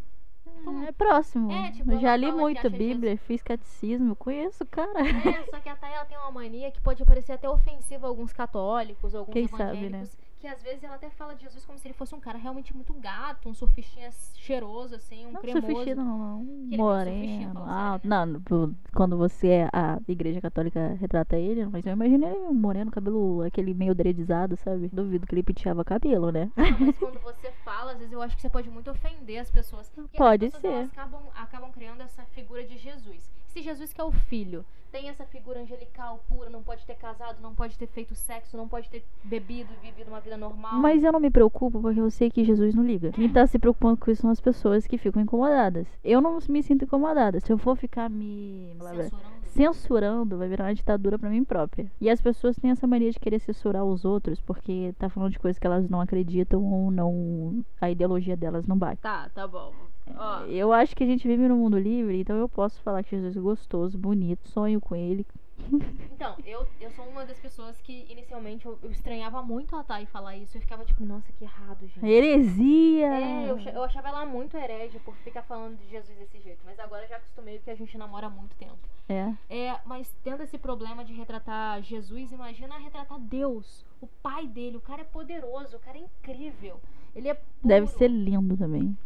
É 0.88 0.92
próximo. 0.92 1.52
É, 1.52 1.72
tipo, 1.72 1.92
eu 1.92 2.00
já 2.00 2.16
li 2.16 2.32
muito 2.32 2.70
Bíblia, 2.70 3.18
fiz 3.18 3.42
catecismo, 3.42 4.16
conheço 4.16 4.64
o 4.64 4.68
cara. 4.68 5.00
É, 5.00 5.44
só 5.50 5.60
que 5.60 5.68
a 5.68 5.76
Thay 5.76 5.92
ela 5.92 6.06
tem 6.06 6.18
uma 6.20 6.30
mania 6.30 6.72
que 6.72 6.80
pode 6.80 7.04
parecer 7.04 7.32
até 7.32 7.50
ofensiva 7.50 8.06
a 8.06 8.10
alguns 8.10 8.32
católicos, 8.32 9.16
alguns 9.16 9.34
Quem 9.34 9.48
sabe, 9.48 9.90
né? 9.90 10.04
Que 10.40 10.48
às 10.48 10.62
vezes 10.62 10.84
ela 10.84 10.96
até 10.96 11.10
fala 11.10 11.36
de 11.36 11.44
Jesus 11.44 11.66
como 11.66 11.78
se 11.80 11.88
ele 11.88 11.94
fosse 11.94 12.14
um 12.14 12.20
cara 12.20 12.38
realmente 12.38 12.76
muito 12.76 12.94
gato, 12.94 13.50
um 13.50 13.54
surfistinha 13.54 14.10
cheiroso, 14.36 14.96
assim, 14.96 15.26
um 15.26 15.32
Não 15.32 15.42
cremoso. 15.42 15.66
surfistinha, 15.66 15.96
não. 15.96 16.40
Um 16.42 16.70
moreno. 16.78 17.64
Ah, 17.66 18.00
né? 18.04 18.26
não, 18.26 18.76
quando 18.94 19.18
você 19.18 19.48
é 19.48 19.70
a 19.74 20.00
igreja 20.08 20.42
católica 20.42 20.94
retrata 21.00 21.38
ele, 21.38 21.66
mas 21.66 21.86
eu 21.86 21.94
imagino 21.94 22.28
ele 22.28 22.54
moreno, 22.54 22.92
cabelo 22.92 23.42
aquele 23.44 23.74
meio 23.74 23.96
dreadizado, 23.96 24.56
sabe? 24.58 24.90
Duvido 24.90 25.26
que 25.26 25.36
ele 25.36 25.44
penteava 25.44 25.84
cabelo, 25.84 26.32
né? 26.32 26.52
Não, 26.56 26.80
mas 26.80 26.98
quando 27.00 27.20
você 27.22 27.52
fala, 27.64 27.94
às 27.94 27.98
vezes 27.98 28.14
eu 28.14 28.22
acho 28.22 28.36
que 28.36 28.42
você 28.42 28.50
pode 28.50 28.70
muito 28.70 28.92
ofender 28.92 29.40
as 29.40 29.50
pessoas. 29.50 29.90
Porque 29.90 30.18
Pode 30.18 30.46
as 30.46 30.54
pessoas, 30.54 30.74
ser. 30.74 30.78
Elas 30.78 30.92
acabam, 30.92 31.22
acabam 31.36 31.72
criando 31.72 32.02
essa 32.02 32.24
figura 32.26 32.64
de 32.64 32.78
Jesus. 32.78 33.32
Se 33.56 33.62
Jesus 33.62 33.94
que 33.94 34.02
é 34.02 34.04
o 34.04 34.12
filho 34.12 34.66
tem 34.92 35.08
essa 35.08 35.26
figura 35.26 35.62
angelical 35.62 36.22
pura, 36.28 36.50
não 36.50 36.62
pode 36.62 36.86
ter 36.86 36.96
casado, 36.96 37.42
não 37.42 37.56
pode 37.56 37.78
ter 37.78 37.88
feito 37.88 38.14
sexo, 38.14 38.58
não 38.58 38.68
pode 38.68 38.90
ter 38.90 39.02
bebido 39.24 39.70
e 39.72 39.86
vivido 39.86 40.10
uma 40.10 40.20
vida 40.20 40.36
normal. 40.36 40.74
Mas 40.74 41.06
eu 41.06 41.12
não 41.14 41.22
me 41.22 41.32
preocupo 41.32 41.80
porque 41.80 42.02
eu 42.02 42.12
sei 42.12 42.30
que 42.30 42.44
Jesus 42.44 42.76
não 42.76 42.84
liga. 42.86 43.14
Quem 43.14 43.32
tá 43.32 43.48
se 43.48 43.58
preocupando 43.58 43.96
com 43.96 44.12
isso 44.12 44.24
são 44.24 44.30
as 44.30 44.42
pessoas 44.42 44.86
que 44.86 44.98
ficam 44.98 45.22
incomodadas. 45.22 45.88
Eu 46.04 46.20
não 46.20 46.38
me 46.50 46.62
sinto 46.62 46.84
incomodada. 46.84 47.40
Se 47.40 47.50
eu 47.50 47.58
for 47.58 47.78
ficar 47.78 48.10
me 48.10 48.76
censurando. 48.78 49.35
Censurando, 49.56 50.38
vai 50.38 50.50
virar 50.50 50.66
uma 50.66 50.76
ditadura 50.76 51.18
pra 51.18 51.30
mim 51.30 51.44
própria. 51.44 51.90
E 52.00 52.10
as 52.10 52.22
pessoas 52.22 52.58
têm 52.58 52.72
essa 52.72 52.86
mania 52.86 53.12
de 53.12 53.20
querer 53.20 53.40
censurar 53.40 53.86
os 53.86 54.04
outros 54.04 54.42
porque 54.42 54.94
tá 55.00 55.10
falando 55.10 55.32
de 55.32 55.40
coisas 55.40 55.58
que 55.58 55.66
elas 55.66 55.90
não 55.90 56.02
acreditam 56.02 56.62
ou 56.64 56.92
não. 56.92 57.64
A 57.80 57.90
ideologia 57.90 58.36
delas 58.36 58.68
não 58.68 58.78
bate. 58.78 59.02
Tá, 59.02 59.30
tá 59.34 59.48
bom. 59.48 59.74
Ó, 60.16 60.42
Eu 60.46 60.72
acho 60.74 60.96
que 60.96 61.04
a 61.04 61.08
gente 61.08 61.28
vive 61.28 61.48
num 61.48 61.58
mundo 61.58 61.80
livre, 61.80 62.20
então 62.20 62.36
eu 62.38 62.50
posso 62.50 62.82
falar 62.82 63.02
que 63.04 63.12
Jesus 63.12 63.36
é 63.36 63.40
gostoso, 63.40 63.98
bonito, 63.98 64.48
sonho 64.50 64.80
com 64.80 64.96
ele. 64.96 65.26
Então, 66.12 66.36
eu, 66.46 66.66
eu 66.80 66.90
sou 66.92 67.06
uma 67.06 67.26
das 67.26 67.38
pessoas 67.40 67.80
que 67.82 68.06
inicialmente 68.10 68.66
eu, 68.66 68.80
eu 68.82 68.92
estranhava 68.92 69.42
muito 69.42 69.76
a 69.76 69.84
Thay 69.84 70.06
falar 70.06 70.36
isso. 70.38 70.58
Eu 70.58 70.62
ficava 70.62 70.86
tipo, 70.86 71.06
nossa, 71.06 71.32
que 71.34 71.44
errado, 71.44 71.88
gente. 71.88 72.06
Heresia! 72.06 73.08
É, 73.08 73.50
eu, 73.50 73.60
eu 73.60 73.84
achava 73.84 74.10
ela 74.10 74.26
muito 74.26 74.56
herege 74.56 75.00
por 75.00 75.16
ficar 75.18 75.44
falando 75.44 75.78
de 75.78 75.90
Jesus 75.90 76.18
desse 76.18 76.40
jeito. 76.40 76.62
Mas 76.66 76.80
agora 76.80 77.04
eu 77.04 77.10
já 77.10 77.18
acostumei 77.18 77.60
que 77.60 77.70
a 77.70 77.76
gente 77.76 77.98
namora 77.98 78.28
há 78.28 78.30
muito 78.30 78.56
tempo. 78.56 78.78
É. 79.10 79.34
É, 79.50 79.80
mas 79.86 80.16
tendo 80.24 80.44
esse 80.44 80.58
problema 80.58 81.04
de 81.04 81.14
retratar 81.14 81.82
Jesus, 81.82 82.32
imagina 82.32 82.78
retratar 82.78 83.20
Deus, 83.20 83.86
o 84.02 84.08
pai 84.08 84.48
dele. 84.48 84.78
O 84.78 84.82
cara 84.82 85.02
é 85.02 85.06
poderoso, 85.06 85.76
o 85.78 85.80
cara 85.80 85.98
é 85.98 86.02
incrível. 86.02 86.80
Ele 87.16 87.30
é 87.30 87.34
puro. 87.34 87.48
Deve 87.64 87.88
ser 87.88 88.10
lindo 88.10 88.58
também. 88.58 88.98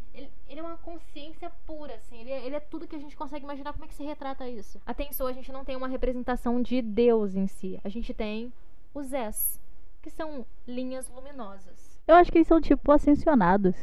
Ele, 0.50 0.60
é 0.60 0.64
uma 0.64 0.78
consciência 0.78 1.50
pura, 1.66 1.96
assim. 1.96 2.20
Ele 2.20 2.32
é, 2.32 2.46
ele 2.46 2.56
é 2.56 2.60
tudo 2.60 2.88
que 2.88 2.96
a 2.96 3.00
gente 3.00 3.16
consegue 3.16 3.46
imaginar. 3.46 3.72
Como 3.72 3.86
é 3.86 3.88
que 3.88 3.94
se 3.94 4.04
retrata 4.04 4.50
isso? 4.50 4.82
Atenção, 4.86 5.28
a 5.28 5.32
gente 5.32 5.52
não 5.52 5.64
tem 5.64 5.76
uma 5.76 5.88
representação 5.88 6.62
de 6.62 6.82
Deus 6.82 7.36
em 7.36 7.48
si. 7.48 7.80
A 7.84 7.90
gente 7.90 8.14
tem 8.14 8.52
os 8.94 9.14
S, 9.14 9.60
que 10.02 10.10
são 10.10 10.46
linhas 10.68 11.08
luminosas. 11.10 12.02
Eu 12.08 12.16
acho 12.16 12.32
que 12.32 12.40
eles 12.40 12.48
são 12.48 12.60
tipo 12.60 12.92
ascensionados. 12.92 13.76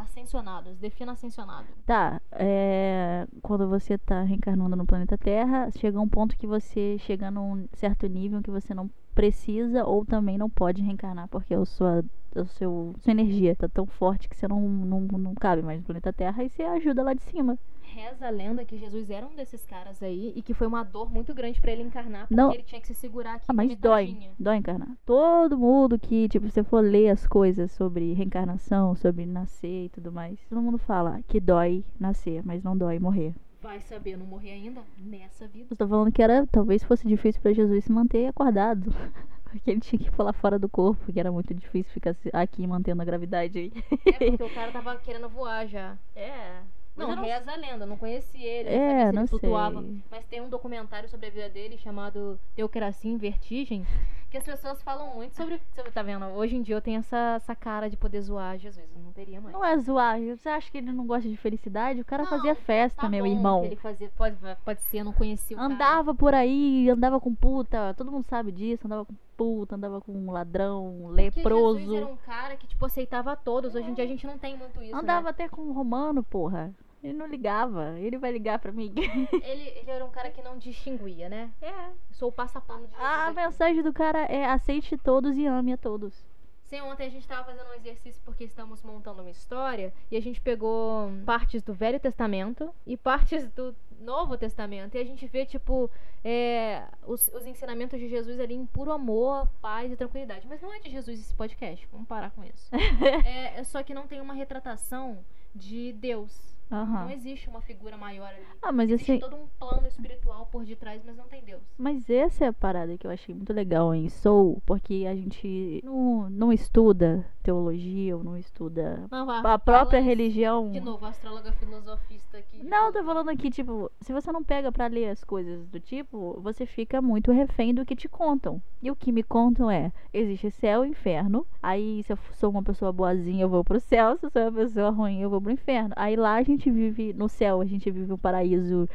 Ascensionados. 0.00 0.78
Defina 0.78 1.12
ascensionado. 1.12 1.66
Tá, 1.84 2.20
é, 2.32 3.26
quando 3.42 3.68
você 3.68 3.98
tá 3.98 4.22
reencarnando 4.22 4.76
no 4.76 4.86
planeta 4.86 5.18
Terra, 5.18 5.70
chega 5.72 6.00
um 6.00 6.08
ponto 6.08 6.36
que 6.36 6.46
você 6.46 6.96
chega 7.00 7.30
num 7.30 7.66
certo 7.72 8.06
nível 8.06 8.42
que 8.42 8.50
você 8.50 8.72
não 8.72 8.88
precisa 9.14 9.84
ou 9.84 10.04
também 10.04 10.38
não 10.38 10.48
pode 10.48 10.80
reencarnar, 10.80 11.26
porque 11.26 11.52
a 11.52 11.64
sua, 11.64 12.04
o 12.36 12.46
seu, 12.46 12.94
sua 13.00 13.10
energia 13.10 13.56
tá 13.56 13.68
tão 13.68 13.84
forte 13.84 14.28
que 14.28 14.36
você 14.36 14.46
não, 14.46 14.60
não, 14.60 15.00
não 15.00 15.34
cabe 15.34 15.60
mais 15.60 15.80
no 15.80 15.86
planeta 15.86 16.12
Terra 16.12 16.44
e 16.44 16.48
você 16.48 16.62
ajuda 16.62 17.02
lá 17.02 17.14
de 17.14 17.22
cima. 17.22 17.58
Reza 17.98 18.26
a 18.26 18.30
lenda 18.30 18.64
que 18.64 18.78
Jesus 18.78 19.10
era 19.10 19.26
um 19.26 19.34
desses 19.34 19.64
caras 19.66 20.00
aí 20.02 20.32
e 20.36 20.42
que 20.42 20.54
foi 20.54 20.66
uma 20.66 20.84
dor 20.84 21.10
muito 21.12 21.34
grande 21.34 21.60
pra 21.60 21.72
ele 21.72 21.82
encarnar, 21.82 22.22
porque 22.22 22.34
Não. 22.34 22.52
ele 22.52 22.62
tinha 22.62 22.80
que 22.80 22.86
se 22.86 22.94
segurar 22.94 23.34
aqui 23.34 23.46
Ah, 23.48 23.52
mas 23.52 23.74
dói, 23.76 24.16
dói 24.38 24.56
encarnar. 24.56 24.88
Todo 25.04 25.58
mundo 25.58 25.98
que, 25.98 26.28
tipo, 26.28 26.48
você 26.48 26.62
for 26.62 26.80
ler 26.80 27.10
as 27.10 27.26
coisas 27.26 27.72
sobre 27.72 28.12
reencarnação, 28.12 28.94
sobre 28.94 29.26
nascer 29.26 29.86
e 29.86 29.88
tudo 29.88 30.12
mais, 30.12 30.38
todo 30.48 30.62
mundo 30.62 30.78
fala 30.78 31.20
que 31.26 31.40
dói 31.40 31.84
nascer, 31.98 32.42
mas 32.44 32.62
não 32.62 32.76
dói 32.76 32.98
morrer. 33.00 33.34
Vai 33.60 33.80
saber, 33.80 34.16
não 34.16 34.24
morrer 34.26 34.52
ainda 34.52 34.80
nessa 34.98 35.48
vida. 35.48 35.66
Eu 35.70 35.76
tô 35.76 35.88
falando 35.88 36.12
que 36.12 36.22
era, 36.22 36.46
talvez 36.46 36.84
fosse 36.84 37.06
difícil 37.08 37.42
pra 37.42 37.52
Jesus 37.52 37.84
se 37.84 37.90
manter 37.92 38.26
acordado. 38.28 38.90
Porque 39.50 39.70
ele 39.70 39.80
tinha 39.80 39.98
que 39.98 40.10
pular 40.10 40.34
fora 40.34 40.58
do 40.58 40.68
corpo, 40.68 41.10
que 41.10 41.18
era 41.18 41.32
muito 41.32 41.54
difícil 41.54 41.90
ficar 41.92 42.14
se- 42.14 42.30
aqui 42.34 42.66
mantendo 42.66 43.00
a 43.00 43.04
gravidade 43.04 43.58
aí. 43.58 43.72
É 44.06 44.30
porque 44.30 44.44
o 44.44 44.50
cara 44.54 44.70
tava 44.70 44.94
querendo 44.98 45.26
voar 45.28 45.66
já. 45.66 45.96
É. 46.14 46.60
Não, 46.98 47.16
não 47.16 47.22
reza 47.22 47.52
a 47.52 47.56
lenda, 47.56 47.86
não 47.86 47.96
conheci 47.96 48.42
ele, 48.42 48.68
É, 48.68 48.88
sabia 48.88 49.06
se 49.06 49.12
não 49.12 49.22
ele 49.22 49.28
flutuava. 49.28 49.82
sei. 49.82 50.02
Mas 50.10 50.24
tem 50.26 50.40
um 50.40 50.48
documentário 50.48 51.08
sobre 51.08 51.26
a 51.26 51.30
vida 51.30 51.48
dele 51.48 51.76
chamado 51.78 52.38
Teocracia 52.54 53.10
em 53.10 53.16
Vertigem, 53.16 53.86
que 54.30 54.36
as 54.36 54.44
pessoas 54.44 54.82
falam 54.82 55.14
muito 55.14 55.34
sobre. 55.34 55.58
Você 55.74 55.82
tá 55.90 56.02
vendo? 56.02 56.24
Hoje 56.26 56.54
em 56.56 56.60
dia 56.62 56.74
eu 56.76 56.82
tenho 56.82 56.98
essa, 56.98 57.34
essa 57.36 57.54
cara 57.54 57.88
de 57.88 57.96
poder 57.96 58.20
zoar 58.20 58.58
Jesus, 58.58 58.84
eu 58.94 59.02
não 59.02 59.10
teria 59.12 59.40
mais. 59.40 59.54
Não 59.54 59.64
é 59.64 59.78
zoar. 59.78 60.18
Você 60.20 60.48
acha 60.50 60.70
que 60.70 60.78
ele 60.78 60.92
não 60.92 61.06
gosta 61.06 61.26
de 61.28 61.36
felicidade? 61.36 62.00
O 62.00 62.04
cara 62.04 62.24
Não, 62.24 62.30
fazia 62.30 62.54
festa, 62.54 63.02
Tá 63.02 63.08
meu 63.08 63.26
irmão. 63.26 63.64
ele 63.64 63.76
fazia, 63.76 64.10
pode, 64.16 64.36
pode 64.64 64.82
ser, 64.82 64.98
eu 64.98 65.04
não 65.06 65.12
conhecia 65.14 65.56
o 65.56 65.60
cara. 65.60 65.72
Andava 65.72 66.14
por 66.14 66.34
aí, 66.34 66.90
andava 66.90 67.18
com 67.18 67.34
puta, 67.34 67.94
todo 67.94 68.12
mundo 68.12 68.24
sabe 68.24 68.52
disso, 68.52 68.86
andava 68.86 69.04
com 69.06 69.14
puta, 69.34 69.76
andava 69.76 70.00
com 70.00 70.12
um 70.12 70.30
ladrão, 70.32 70.94
Porque 71.06 71.14
leproso. 71.40 71.78
Jesus 71.78 71.96
era 72.02 72.06
um 72.06 72.16
cara 72.16 72.56
que, 72.56 72.66
tipo, 72.66 72.84
aceitava 72.84 73.34
todos. 73.36 73.74
Hoje 73.74 73.88
em 73.88 73.94
dia 73.94 74.04
a 74.04 74.06
gente 74.08 74.26
não 74.26 74.36
tem 74.36 74.56
muito 74.58 74.82
isso. 74.82 74.94
Andava 74.94 75.22
Né? 75.22 75.30
até 75.30 75.48
com 75.48 75.62
um 75.62 75.72
romano, 75.72 76.22
porra. 76.22 76.74
Ele 77.02 77.12
não 77.12 77.26
ligava. 77.26 77.98
Ele 77.98 78.18
vai 78.18 78.32
ligar 78.32 78.58
pra 78.58 78.72
mim. 78.72 78.92
Ele, 79.42 79.68
ele 79.68 79.90
era 79.90 80.04
um 80.04 80.10
cara 80.10 80.30
que 80.30 80.42
não 80.42 80.58
distinguia, 80.58 81.28
né? 81.28 81.50
É. 81.62 81.90
Sou 82.10 82.28
o 82.28 82.32
passapano 82.32 82.86
de. 82.86 82.94
A 82.96 83.26
aqui. 83.26 83.36
mensagem 83.36 83.82
do 83.82 83.92
cara 83.92 84.24
é 84.24 84.44
aceite 84.44 84.96
todos 84.96 85.36
e 85.36 85.46
ame 85.46 85.72
a 85.72 85.76
todos. 85.76 86.26
Sim, 86.68 86.82
ontem 86.82 87.06
a 87.06 87.10
gente 87.10 87.26
tava 87.26 87.44
fazendo 87.44 87.70
um 87.70 87.74
exercício 87.74 88.20
porque 88.26 88.44
estamos 88.44 88.82
montando 88.82 89.22
uma 89.22 89.30
história 89.30 89.90
e 90.10 90.16
a 90.18 90.20
gente 90.20 90.38
pegou 90.38 91.10
partes 91.24 91.62
do 91.62 91.72
Velho 91.72 91.98
Testamento 91.98 92.70
e 92.86 92.94
partes 92.94 93.48
do 93.52 93.74
Novo 93.98 94.36
Testamento 94.36 94.94
e 94.94 95.00
a 95.00 95.04
gente 95.04 95.26
vê, 95.26 95.46
tipo, 95.46 95.90
é, 96.22 96.84
os, 97.06 97.28
os 97.28 97.46
ensinamentos 97.46 97.98
de 97.98 98.06
Jesus 98.06 98.38
ali 98.38 98.54
em 98.54 98.66
puro 98.66 98.92
amor, 98.92 99.48
paz 99.62 99.90
e 99.90 99.96
tranquilidade. 99.96 100.46
Mas 100.46 100.60
não 100.60 100.70
é 100.70 100.78
de 100.78 100.90
Jesus 100.90 101.18
esse 101.18 101.34
podcast, 101.34 101.88
vamos 101.90 102.06
parar 102.06 102.30
com 102.32 102.44
isso. 102.44 102.68
é, 103.24 103.58
é 103.58 103.64
só 103.64 103.82
que 103.82 103.94
não 103.94 104.06
tem 104.06 104.20
uma 104.20 104.34
retratação 104.34 105.24
de 105.54 105.94
Deus. 105.94 106.57
Não 106.70 106.78
Aham. 106.82 107.12
existe 107.12 107.48
uma 107.48 107.60
figura 107.60 107.96
maior 107.96 108.28
ali. 108.28 108.44
Ah, 108.60 108.72
mas 108.72 108.90
Existe 108.90 109.12
assim. 109.12 109.20
todo 109.20 109.36
um 109.36 109.46
plano 109.58 109.86
espiritual 109.86 110.46
por 110.46 110.64
detrás, 110.64 111.02
mas 111.04 111.16
não 111.16 111.24
tem 111.24 111.42
Deus. 111.42 111.62
Mas 111.78 112.08
essa 112.10 112.44
é 112.44 112.48
a 112.48 112.52
parada 112.52 112.96
que 112.98 113.06
eu 113.06 113.10
achei 113.10 113.34
muito 113.34 113.52
legal 113.52 113.94
em 113.94 114.08
Soul, 114.08 114.62
porque 114.66 115.06
a 115.08 115.14
gente 115.14 115.80
não, 115.84 116.28
não 116.28 116.52
estuda 116.52 117.24
teologia 117.42 118.16
ou 118.16 118.22
não 118.22 118.36
estuda 118.36 119.06
Não, 119.10 119.24
vá, 119.24 119.54
a 119.54 119.58
própria 119.58 120.00
religião. 120.00 120.70
De 120.70 120.80
novo, 120.80 121.06
astróloga 121.06 121.50
filosofista 121.52 122.36
aqui. 122.36 122.62
Não, 122.62 122.86
eu 122.88 122.92
tô 122.92 123.04
falando 123.04 123.30
aqui, 123.30 123.50
tipo, 123.50 123.90
se 124.02 124.12
você 124.12 124.30
não 124.30 124.44
pega 124.44 124.70
pra 124.70 124.86
ler 124.86 125.08
as 125.08 125.24
coisas 125.24 125.66
do 125.68 125.80
tipo, 125.80 126.38
você 126.42 126.66
fica 126.66 127.00
muito 127.00 127.32
refém 127.32 127.72
do 127.72 127.86
que 127.86 127.96
te 127.96 128.08
contam. 128.08 128.60
E 128.82 128.90
o 128.90 128.96
que 128.96 129.10
me 129.12 129.22
contam 129.22 129.70
é: 129.70 129.90
existe 130.12 130.50
céu 130.50 130.84
e 130.84 130.88
inferno. 130.88 131.46
Aí, 131.62 132.02
se 132.02 132.12
eu 132.12 132.18
sou 132.32 132.50
uma 132.50 132.62
pessoa 132.62 132.92
boazinha, 132.92 133.42
eu 133.44 133.48
vou 133.48 133.64
pro 133.64 133.80
céu. 133.80 134.16
Se 134.18 134.26
eu 134.26 134.30
sou 134.30 134.42
uma 134.42 134.52
pessoa 134.52 134.90
ruim, 134.90 135.20
eu 135.20 135.30
vou 135.30 135.40
pro 135.40 135.50
inferno. 135.52 135.94
Aí 135.96 136.16
lá 136.16 136.34
a 136.34 136.42
gente 136.42 136.57
vive, 136.70 137.12
no 137.12 137.28
céu, 137.28 137.60
a 137.60 137.64
gente 137.64 137.90
vive 137.90 138.12
um 138.12 138.18
paraíso 138.18 138.88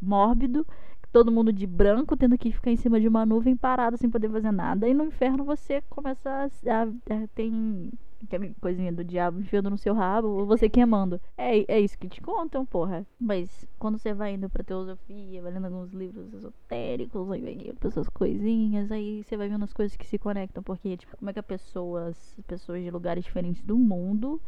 mórbido. 0.00 0.66
Todo 1.12 1.32
mundo 1.32 1.52
de 1.52 1.66
branco, 1.66 2.16
tendo 2.16 2.38
que 2.38 2.52
ficar 2.52 2.70
em 2.70 2.76
cima 2.76 3.00
de 3.00 3.08
uma 3.08 3.26
nuvem 3.26 3.56
parado 3.56 3.96
sem 3.96 4.08
poder 4.08 4.30
fazer 4.30 4.52
nada. 4.52 4.88
E 4.88 4.94
no 4.94 5.04
inferno 5.04 5.44
você 5.44 5.82
começa 5.90 6.30
a. 6.30 6.44
a, 6.44 6.82
a 6.84 7.26
tem 7.34 7.90
aquela 8.24 8.46
coisinha 8.60 8.92
do 8.92 9.04
diabo 9.04 9.40
enfiando 9.40 9.70
no 9.70 9.78
seu 9.78 9.94
rabo, 9.94 10.28
ou 10.28 10.46
você 10.46 10.68
queimando. 10.68 11.20
É, 11.36 11.64
é 11.72 11.80
isso 11.80 11.98
que 11.98 12.08
te 12.08 12.20
contam, 12.20 12.64
porra. 12.66 13.06
Mas 13.18 13.66
quando 13.78 13.98
você 13.98 14.12
vai 14.12 14.34
indo 14.34 14.48
pra 14.48 14.62
teosofia, 14.64 15.42
vai 15.42 15.52
lendo 15.52 15.66
alguns 15.66 15.92
livros 15.92 16.32
esotéricos, 16.32 17.30
aí 17.30 17.40
vem 17.40 17.74
essas 17.82 18.08
coisinhas, 18.08 18.90
aí 18.90 19.22
você 19.24 19.36
vai 19.36 19.48
vendo 19.48 19.64
as 19.64 19.72
coisas 19.72 19.96
que 19.96 20.06
se 20.06 20.18
conectam, 20.18 20.62
porque, 20.62 20.96
tipo, 20.96 21.16
como 21.16 21.30
é 21.30 21.32
que 21.32 21.40
as 21.40 21.46
pessoas, 21.46 22.38
pessoas 22.46 22.82
de 22.82 22.90
lugares 22.90 23.24
diferentes 23.24 23.62
do 23.62 23.76
mundo, 23.76 24.40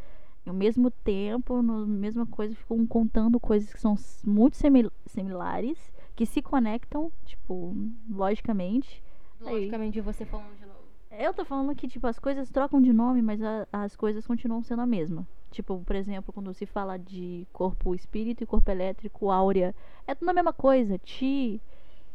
ao 0.47 0.55
mesmo 0.55 0.91
tempo, 0.91 1.63
na 1.63 1.87
mesma 1.87 2.27
coisa, 2.27 2.55
ficam 2.55 2.87
contando 2.87 3.39
coisas 3.39 3.73
que 3.73 3.81
são 3.81 3.95
muito 4.25 4.57
simil- 4.57 4.91
similares, 5.07 5.79
que 6.17 6.27
se 6.27 6.43
conectam, 6.43 7.11
tipo, 7.25 7.75
logicamente. 8.11 9.03
Logicamente, 9.41 10.01
você 10.01 10.25
falando 10.25 10.57
de 10.59 10.67
novo. 10.67 10.79
Eu 11.11 11.35
tô 11.35 11.45
falando 11.45 11.75
que, 11.77 11.87
tipo, 11.89 12.07
as 12.07 12.19
coisas 12.19 12.49
trocam 12.51 12.81
de 12.81 12.93
nome, 12.93 13.21
mas 13.23 13.43
a- 13.43 13.67
as 13.73 13.95
coisas 13.95 14.27
continuam 14.27 14.63
sendo 14.63 14.83
a 14.83 14.87
mesma. 14.87 15.27
Tipo, 15.51 15.83
por 15.85 15.95
exemplo, 15.95 16.33
quando 16.33 16.55
se 16.55 16.65
fala 16.65 16.97
de 16.99 17.47
corpo 17.53 17.95
espírito 17.95 18.43
e 18.43 18.47
corpo 18.47 18.71
elétrico, 18.71 19.31
áurea, 19.31 19.75
é 20.07 20.15
tudo 20.15 20.31
a 20.31 20.33
mesma 20.33 20.53
coisa, 20.53 20.97
ti, 20.99 21.61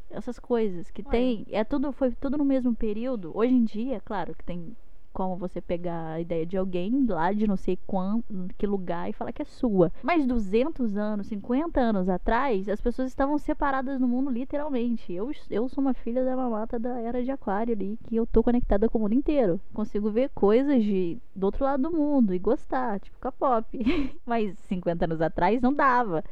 essas 0.10 0.40
coisas 0.40 0.90
que 0.90 1.04
tem, 1.12 1.46
é 1.52 1.64
tudo 1.64 1.92
foi 1.92 2.12
tudo 2.16 2.38
no 2.38 2.46
mesmo 2.46 2.74
período. 2.74 3.32
Hoje 3.36 3.54
em 3.54 3.64
dia, 3.64 4.02
claro, 4.04 4.34
que 4.34 4.44
tem 4.44 4.76
como 5.18 5.36
você 5.36 5.60
pegar 5.60 6.12
a 6.12 6.22
ideia 6.22 6.46
de 6.46 6.56
alguém 6.56 7.04
lá 7.08 7.34
de 7.34 7.48
não 7.48 7.58
sei 7.58 7.76
quando, 7.88 8.24
que 8.56 8.68
lugar 8.68 9.10
e 9.10 9.14
falar 9.14 9.32
que 9.32 9.42
é 9.42 9.46
sua. 9.46 9.92
Mas 10.04 10.28
200 10.28 10.96
anos, 10.96 11.26
50 11.26 11.82
anos 11.82 12.08
atrás, 12.08 12.70
as 12.70 12.80
pessoas 12.80 13.08
estavam 13.08 13.36
separadas 13.40 14.00
no 14.00 14.08
mundo 14.08 14.30
literalmente. 14.30 15.12
Eu, 15.12 15.32
eu 15.50 15.68
sou 15.70 15.82
uma 15.82 15.96
filha 15.96 16.24
da 16.24 16.36
mamata 16.36 16.78
da 16.78 17.02
era 17.02 17.24
de 17.24 17.32
aquário 17.32 17.74
ali, 17.74 17.98
que 18.04 18.16
eu 18.16 18.28
tô 18.28 18.44
conectada 18.44 18.88
com 18.88 19.00
o 19.00 19.02
mundo 19.02 19.16
inteiro. 19.16 19.60
Consigo 19.74 20.12
ver 20.12 20.30
coisas 20.36 20.84
de 20.84 21.18
do 21.36 21.48
outro 21.48 21.64
lado 21.66 21.82
do 21.82 21.98
mundo 21.98 22.32
e 22.32 22.38
gostar, 22.38 23.00
tipo 23.00 23.18
K-pop. 23.20 23.66
Mas 24.24 24.56
50 24.68 25.06
anos 25.06 25.20
atrás 25.20 25.60
não 25.64 25.74
dava. 25.74 26.24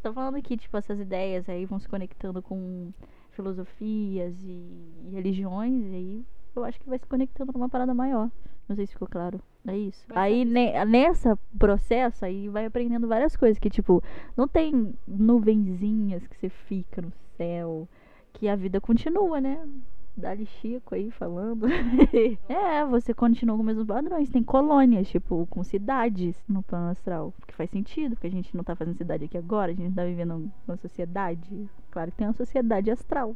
Tô 0.00 0.12
falando 0.12 0.40
que, 0.40 0.56
tipo, 0.56 0.76
essas 0.76 1.00
ideias 1.00 1.48
aí 1.48 1.66
vão 1.66 1.80
se 1.80 1.88
conectando 1.88 2.40
com 2.40 2.92
filosofias 3.32 4.40
e, 4.44 5.02
e 5.06 5.10
religiões, 5.12 5.84
e 5.86 5.94
aí 5.96 6.24
eu 6.58 6.64
acho 6.64 6.78
que 6.80 6.88
vai 6.88 6.98
se 6.98 7.06
conectando 7.06 7.52
numa 7.52 7.68
parada 7.68 7.94
maior. 7.94 8.30
Não 8.68 8.76
sei 8.76 8.86
se 8.86 8.92
ficou 8.92 9.08
claro. 9.08 9.40
É 9.66 9.76
isso. 9.76 10.04
Vai 10.08 10.32
aí, 10.32 10.44
ne- 10.44 10.84
nessa 10.84 11.38
processo, 11.58 12.24
aí 12.24 12.48
vai 12.48 12.66
aprendendo 12.66 13.08
várias 13.08 13.34
coisas. 13.34 13.58
Que, 13.58 13.70
tipo, 13.70 14.02
não 14.36 14.46
tem 14.46 14.94
nuvenzinhas 15.06 16.26
que 16.26 16.36
você 16.36 16.48
fica 16.48 17.00
no 17.00 17.12
céu. 17.36 17.88
Que 18.32 18.46
a 18.48 18.54
vida 18.54 18.80
continua, 18.80 19.40
né? 19.40 19.66
Dali 20.14 20.44
Chico 20.46 20.94
aí 20.94 21.10
falando. 21.10 21.66
é, 22.48 22.84
você 22.84 23.14
continua 23.14 23.54
com 23.56 23.62
os 23.62 23.66
mesmos 23.66 23.86
padrões. 23.86 24.28
Tem 24.28 24.42
colônias, 24.42 25.08
tipo, 25.08 25.46
com 25.46 25.62
cidades 25.64 26.36
no 26.46 26.62
plano 26.62 26.90
astral. 26.90 27.32
Que 27.46 27.54
faz 27.54 27.70
sentido, 27.70 28.16
porque 28.16 28.26
a 28.26 28.30
gente 28.30 28.54
não 28.56 28.64
tá 28.64 28.74
fazendo 28.76 28.96
cidade 28.96 29.24
aqui 29.24 29.38
agora, 29.38 29.72
a 29.72 29.74
gente 29.74 29.94
tá 29.94 30.04
vivendo 30.04 30.50
uma 30.66 30.76
sociedade. 30.76 31.70
Claro 31.90 32.10
que 32.10 32.18
tem 32.18 32.26
uma 32.26 32.32
sociedade 32.34 32.90
astral. 32.90 33.34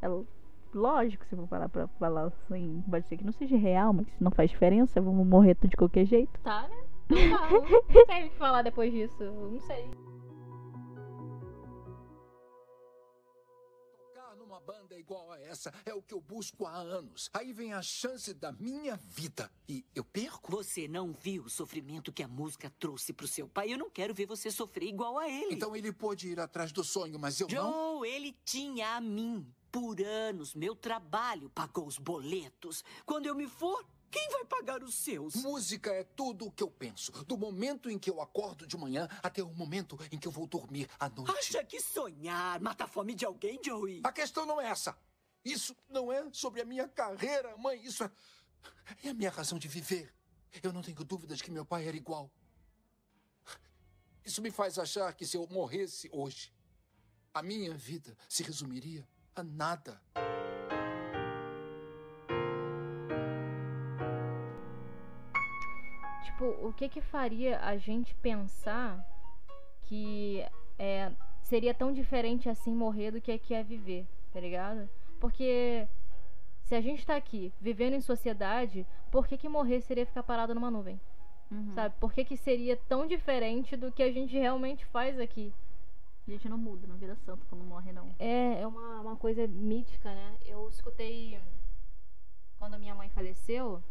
É 0.00 0.08
lógico, 0.74 1.24
se 1.26 1.34
eu 1.34 1.38
for 1.38 1.48
parar 1.48 1.68
pra 1.68 1.86
falar 1.88 2.26
assim, 2.26 2.82
pode 2.90 3.06
ser 3.08 3.16
que 3.16 3.24
não 3.24 3.32
seja 3.32 3.56
real, 3.56 3.92
mas 3.92 4.06
não 4.20 4.30
faz 4.30 4.50
diferença, 4.50 5.00
vamos 5.00 5.26
morrer 5.26 5.54
tudo 5.54 5.70
de 5.70 5.76
qualquer 5.76 6.04
jeito. 6.04 6.38
Tá, 6.40 6.68
né? 6.68 6.86
Não 7.08 8.06
sei 8.06 8.26
o 8.26 8.30
que 8.30 8.36
falar 8.36 8.62
depois 8.62 8.92
disso. 8.92 9.22
Não 9.22 9.60
sei. 9.60 9.88
Tocar 13.96 14.34
numa 14.36 14.60
banda 14.60 14.98
igual 14.98 15.30
a 15.30 15.40
essa 15.40 15.72
é 15.84 15.94
o 15.94 16.02
que 16.02 16.12
eu 16.12 16.20
busco 16.20 16.66
há 16.66 16.74
anos. 16.74 17.30
Aí 17.32 17.52
vem 17.52 17.72
a 17.72 17.80
chance 17.80 18.34
da 18.34 18.50
minha 18.50 18.96
vida. 18.96 19.48
E 19.68 19.84
eu 19.94 20.04
perco? 20.04 20.50
Você 20.56 20.88
não 20.88 21.12
viu 21.12 21.44
o 21.44 21.50
sofrimento 21.50 22.12
que 22.12 22.24
a 22.24 22.28
música 22.28 22.72
trouxe 22.78 23.12
pro 23.12 23.28
seu 23.28 23.48
pai. 23.48 23.72
Eu 23.72 23.78
não 23.78 23.88
quero 23.88 24.12
ver 24.12 24.26
você 24.26 24.50
sofrer 24.50 24.88
igual 24.88 25.16
a 25.16 25.28
ele. 25.28 25.54
Então 25.54 25.76
ele 25.76 25.92
pôde 25.92 26.28
ir 26.28 26.40
atrás 26.40 26.72
do 26.72 26.82
sonho, 26.82 27.20
mas 27.20 27.40
eu 27.40 27.46
não. 27.48 27.98
Joe, 28.00 28.08
ele 28.08 28.36
tinha 28.44 28.96
a 28.96 29.00
mim. 29.00 29.46
Por 29.76 30.00
anos, 30.00 30.54
meu 30.54 30.74
trabalho 30.74 31.50
pagou 31.50 31.86
os 31.86 31.98
boletos. 31.98 32.82
Quando 33.04 33.26
eu 33.26 33.34
me 33.34 33.46
for, 33.46 33.86
quem 34.10 34.26
vai 34.30 34.46
pagar 34.46 34.82
os 34.82 34.94
seus? 34.94 35.34
Música 35.34 35.90
é 35.90 36.02
tudo 36.02 36.46
o 36.46 36.50
que 36.50 36.62
eu 36.62 36.70
penso. 36.70 37.12
Do 37.26 37.36
momento 37.36 37.90
em 37.90 37.98
que 37.98 38.08
eu 38.08 38.22
acordo 38.22 38.66
de 38.66 38.74
manhã 38.74 39.06
até 39.22 39.42
o 39.42 39.52
momento 39.52 39.98
em 40.10 40.18
que 40.18 40.26
eu 40.26 40.32
vou 40.32 40.46
dormir 40.46 40.88
à 40.98 41.10
noite. 41.10 41.30
Acha 41.30 41.62
que 41.62 41.78
sonhar 41.78 42.58
mata 42.58 42.84
a 42.84 42.88
fome 42.88 43.14
de 43.14 43.26
alguém, 43.26 43.60
Joey? 43.62 44.00
A 44.02 44.10
questão 44.10 44.46
não 44.46 44.58
é 44.58 44.70
essa. 44.70 44.96
Isso 45.44 45.76
não 45.90 46.10
é 46.10 46.26
sobre 46.32 46.62
a 46.62 46.64
minha 46.64 46.88
carreira, 46.88 47.54
mãe. 47.58 47.78
Isso 47.84 48.02
é. 48.02 48.10
É 49.02 49.10
a 49.10 49.14
minha 49.14 49.30
razão 49.30 49.58
de 49.58 49.68
viver. 49.68 50.10
Eu 50.62 50.72
não 50.72 50.80
tenho 50.80 51.04
dúvidas 51.04 51.42
que 51.42 51.50
meu 51.50 51.66
pai 51.66 51.86
era 51.86 51.98
igual. 51.98 52.32
Isso 54.24 54.40
me 54.40 54.50
faz 54.50 54.78
achar 54.78 55.12
que 55.12 55.26
se 55.26 55.36
eu 55.36 55.46
morresse 55.48 56.08
hoje, 56.10 56.50
a 57.34 57.42
minha 57.42 57.74
vida 57.74 58.16
se 58.26 58.42
resumiria 58.42 59.06
a 59.40 59.44
nada. 59.44 60.00
Tipo, 66.24 66.46
o 66.66 66.72
que 66.72 66.88
que 66.88 67.00
faria 67.00 67.60
a 67.60 67.76
gente 67.76 68.14
pensar 68.14 69.04
que 69.82 70.44
é, 70.78 71.12
seria 71.42 71.74
tão 71.74 71.92
diferente 71.92 72.48
assim 72.48 72.74
morrer 72.74 73.10
do 73.10 73.20
que 73.20 73.32
é 73.32 73.38
que 73.38 73.54
é 73.54 73.62
viver, 73.62 74.06
tá 74.32 74.40
ligado? 74.40 74.88
Porque 75.20 75.86
se 76.64 76.74
a 76.74 76.80
gente 76.80 77.06
tá 77.06 77.16
aqui 77.16 77.52
vivendo 77.60 77.94
em 77.94 78.00
sociedade, 78.00 78.86
por 79.10 79.26
que 79.26 79.38
que 79.38 79.48
morrer 79.48 79.80
seria 79.82 80.06
ficar 80.06 80.22
parado 80.22 80.54
numa 80.54 80.70
nuvem? 80.70 81.00
Sabe? 81.74 81.94
Por 82.00 82.12
que 82.12 82.24
que 82.24 82.36
seria 82.36 82.76
tão 82.76 83.06
diferente 83.06 83.76
do 83.76 83.92
que 83.92 84.02
a 84.02 84.10
gente 84.10 84.36
realmente 84.36 84.84
faz 84.86 85.20
aqui? 85.20 85.52
A 86.26 86.30
gente 86.30 86.48
não 86.48 86.58
muda, 86.58 86.86
não 86.86 86.96
vira 86.96 87.14
santo 87.14 87.46
quando 87.48 87.62
morre, 87.64 87.92
não. 87.92 88.14
É, 88.18 88.60
é 88.60 88.66
uma, 88.66 89.00
uma 89.00 89.16
coisa 89.16 89.46
mítica, 89.46 90.12
né? 90.12 90.36
Eu 90.44 90.68
escutei 90.68 91.40
quando 92.58 92.74
a 92.74 92.78
minha 92.78 92.94
mãe 92.94 93.08
faleceu 93.10 93.82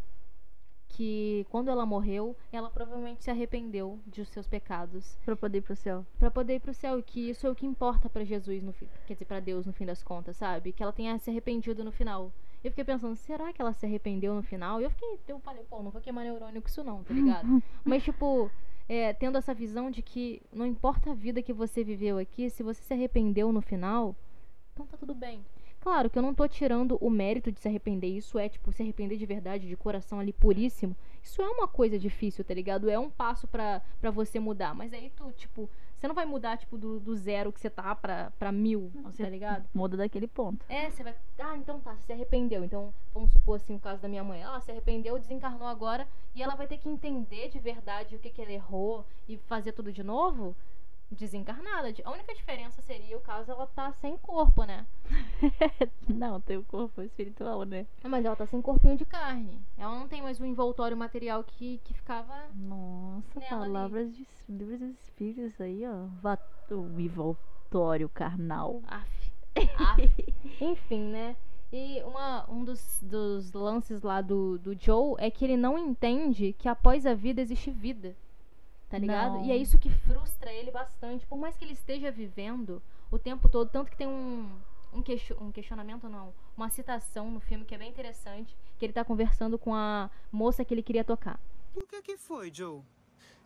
que 0.95 1.45
quando 1.49 1.69
ela 1.69 1.85
morreu, 1.85 2.35
ela 2.51 2.69
provavelmente 2.69 3.23
se 3.23 3.29
arrependeu 3.29 3.99
de 4.07 4.23
seus 4.25 4.47
pecados 4.47 5.17
Pra 5.25 5.35
poder 5.35 5.57
ir 5.57 5.61
pro 5.61 5.75
céu. 5.75 6.05
Pra 6.17 6.31
poder 6.31 6.55
ir 6.55 6.59
pro 6.59 6.73
céu, 6.73 6.99
e 6.99 7.03
que 7.03 7.29
isso 7.29 7.45
é 7.45 7.49
o 7.49 7.55
que 7.55 7.65
importa 7.65 8.09
pra 8.09 8.23
Jesus 8.23 8.63
no 8.63 8.71
fim, 8.71 8.87
quer 9.05 9.13
dizer, 9.13 9.25
pra 9.25 9.39
Deus 9.39 9.65
no 9.65 9.73
fim 9.73 9.85
das 9.85 10.01
contas, 10.01 10.37
sabe? 10.37 10.71
Que 10.71 10.81
ela 10.81 10.93
tenha 10.93 11.17
se 11.19 11.29
arrependido 11.29 11.83
no 11.83 11.91
final. 11.91 12.31
Eu 12.63 12.71
fiquei 12.71 12.83
pensando, 12.83 13.15
será 13.15 13.51
que 13.51 13.61
ela 13.61 13.73
se 13.73 13.85
arrependeu 13.85 14.33
no 14.33 14.41
final? 14.41 14.79
E 14.81 14.85
eu 14.85 14.89
fiquei, 14.89 15.19
eu 15.27 15.39
falei, 15.39 15.63
pô, 15.65 15.83
não 15.83 15.91
vou 15.91 16.01
queimar 16.01 16.23
neurônio 16.23 16.61
com 16.61 16.67
isso 16.67 16.83
não, 16.83 17.03
tá 17.03 17.13
ligado? 17.13 17.47
Mas 17.83 18.03
tipo, 18.03 18.49
é, 18.87 19.13
tendo 19.13 19.37
essa 19.37 19.53
visão 19.53 19.89
de 19.89 20.01
que 20.01 20.41
não 20.53 20.65
importa 20.65 21.11
a 21.11 21.15
vida 21.15 21.41
que 21.41 21.53
você 21.53 21.83
viveu 21.83 22.17
aqui, 22.17 22.49
se 22.49 22.63
você 22.63 22.81
se 22.81 22.93
arrependeu 22.93 23.51
no 23.51 23.61
final, 23.61 24.15
então 24.73 24.85
tá 24.85 24.97
tudo 24.97 25.15
bem. 25.15 25.43
Claro 25.79 26.09
que 26.09 26.17
eu 26.17 26.23
não 26.23 26.33
tô 26.33 26.47
tirando 26.47 26.97
o 26.99 27.11
mérito 27.11 27.51
de 27.51 27.59
se 27.59 27.67
arrepender. 27.67 28.07
Isso 28.07 28.39
é, 28.39 28.49
tipo, 28.49 28.71
se 28.71 28.81
arrepender 28.81 29.19
de 29.19 29.25
verdade, 29.25 29.67
de 29.67 29.77
coração 29.77 30.19
ali 30.19 30.33
puríssimo. 30.33 30.95
Isso 31.21 31.43
é 31.43 31.47
uma 31.47 31.67
coisa 31.67 31.99
difícil, 31.99 32.43
tá 32.43 32.55
ligado? 32.55 32.89
É 32.89 32.97
um 32.97 33.09
passo 33.09 33.47
pra 33.47 33.81
você 34.11 34.39
mudar. 34.39 34.73
Mas 34.73 34.91
aí 34.93 35.11
tu, 35.15 35.31
tipo, 35.33 35.69
você 36.05 36.07
não 36.07 36.15
vai 36.15 36.25
mudar, 36.25 36.57
tipo, 36.57 36.77
do, 36.77 36.99
do 36.99 37.15
zero 37.15 37.51
que 37.51 37.59
você 37.59 37.69
tá 37.69 37.95
pra, 37.95 38.31
pra 38.37 38.51
mil, 38.51 38.91
Você 39.05 39.23
tá 39.23 39.29
ligado? 39.29 39.67
Muda 39.73 39.97
daquele 39.97 40.27
ponto. 40.27 40.63
É, 40.69 40.89
você 40.91 41.03
vai. 41.03 41.15
Ah, 41.39 41.57
então 41.57 41.79
tá, 41.79 41.95
você 41.95 42.03
se 42.03 42.13
arrependeu. 42.13 42.63
Então, 42.63 42.93
vamos 43.13 43.31
supor 43.31 43.55
assim 43.55 43.75
o 43.75 43.79
caso 43.79 44.01
da 44.01 44.07
minha 44.07 44.23
mãe. 44.23 44.41
Ela 44.41 44.59
se 44.61 44.69
arrependeu, 44.71 45.17
desencarnou 45.17 45.67
agora 45.67 46.07
e 46.35 46.43
ela 46.43 46.55
vai 46.55 46.67
ter 46.67 46.77
que 46.77 46.87
entender 46.87 47.49
de 47.49 47.57
verdade 47.57 48.15
o 48.15 48.19
que, 48.19 48.29
que 48.29 48.41
ela 48.41 48.51
errou 48.51 49.03
e 49.27 49.37
fazer 49.37 49.71
tudo 49.71 49.91
de 49.91 50.03
novo 50.03 50.55
desencarnada. 51.11 51.93
A 52.03 52.11
única 52.11 52.33
diferença 52.33 52.81
seria 52.81 53.17
o 53.17 53.21
caso 53.21 53.51
ela 53.51 53.67
tá 53.67 53.91
sem 53.93 54.17
corpo, 54.17 54.63
né? 54.63 54.85
não, 56.07 56.41
tem 56.41 56.57
o 56.57 56.63
corpo 56.63 57.01
espiritual, 57.01 57.63
né? 57.63 57.85
Mas 58.03 58.25
ela 58.25 58.35
tá 58.35 58.45
sem 58.45 58.61
corpinho 58.61 58.97
de 58.97 59.05
carne. 59.05 59.61
Ela 59.77 59.97
não 59.97 60.07
tem 60.07 60.21
mais 60.21 60.39
o 60.39 60.45
envoltório 60.45 60.97
material 60.97 61.43
que, 61.43 61.79
que 61.83 61.93
ficava. 61.93 62.47
Nossa, 62.53 63.39
Nela 63.39 63.63
ali. 63.63 63.73
palavras 63.73 64.15
de 64.15 64.27
livros 64.49 64.81
espíritos 64.81 65.59
aí, 65.61 65.83
ó. 65.85 66.07
O 66.73 66.99
envoltório 66.99 68.09
carnal. 68.09 68.81
Af. 68.87 69.33
Af. 69.77 70.33
Enfim, 70.61 71.01
né? 71.01 71.35
E 71.71 72.01
uma, 72.03 72.49
um 72.49 72.63
dos, 72.63 72.99
dos 73.01 73.51
lances 73.51 74.01
lá 74.01 74.21
do, 74.21 74.57
do 74.59 74.79
Joe 74.79 75.15
é 75.17 75.29
que 75.29 75.43
ele 75.43 75.57
não 75.57 75.77
entende 75.77 76.53
que 76.53 76.69
após 76.69 77.05
a 77.05 77.13
vida 77.13 77.41
existe 77.41 77.69
vida. 77.69 78.15
Tá 78.89 78.97
ligado? 78.97 79.33
Não. 79.35 79.45
E 79.45 79.51
é 79.51 79.57
isso 79.57 79.79
que 79.79 79.89
frustra 79.89 80.51
ele 80.53 80.71
bastante. 80.71 81.25
Por 81.25 81.37
mais 81.37 81.57
que 81.57 81.65
ele 81.65 81.73
esteja 81.73 82.11
vivendo 82.11 82.81
o 83.11 83.17
tempo 83.17 83.49
todo. 83.49 83.69
Tanto 83.69 83.89
que 83.91 83.97
tem 83.97 84.07
um, 84.07 84.49
um, 84.93 85.01
question- 85.01 85.37
um 85.41 85.51
questionamento, 85.51 86.07
não. 86.07 86.33
Uma 86.55 86.69
citação 86.69 87.31
no 87.31 87.39
filme 87.39 87.65
que 87.65 87.73
é 87.75 87.77
bem 87.77 87.89
interessante. 87.89 88.55
Que 88.77 88.85
ele 88.85 88.93
tá 88.93 89.03
conversando 89.03 89.57
com 89.57 89.73
a 89.73 90.09
moça 90.31 90.63
que 90.63 90.73
ele 90.73 90.83
queria 90.83 91.03
tocar. 91.03 91.39
O 91.73 91.81
que 91.81 92.01
que 92.01 92.17
foi, 92.17 92.53
Joe? 92.53 92.81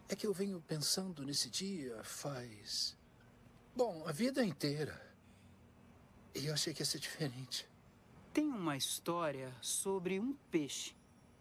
É 0.09 0.15
que 0.15 0.27
eu 0.27 0.33
venho 0.33 0.61
pensando 0.67 1.23
nesse 1.23 1.49
dia 1.49 2.03
faz. 2.03 2.97
Bom, 3.75 4.03
a 4.07 4.11
vida 4.11 4.43
inteira. 4.43 4.99
E 6.35 6.47
eu 6.47 6.53
achei 6.53 6.73
que 6.73 6.81
ia 6.81 6.85
ser 6.85 6.99
diferente. 6.99 7.67
Tem 8.33 8.45
uma 8.45 8.75
história 8.77 9.53
sobre 9.61 10.19
um 10.19 10.33
peixe. 10.51 10.93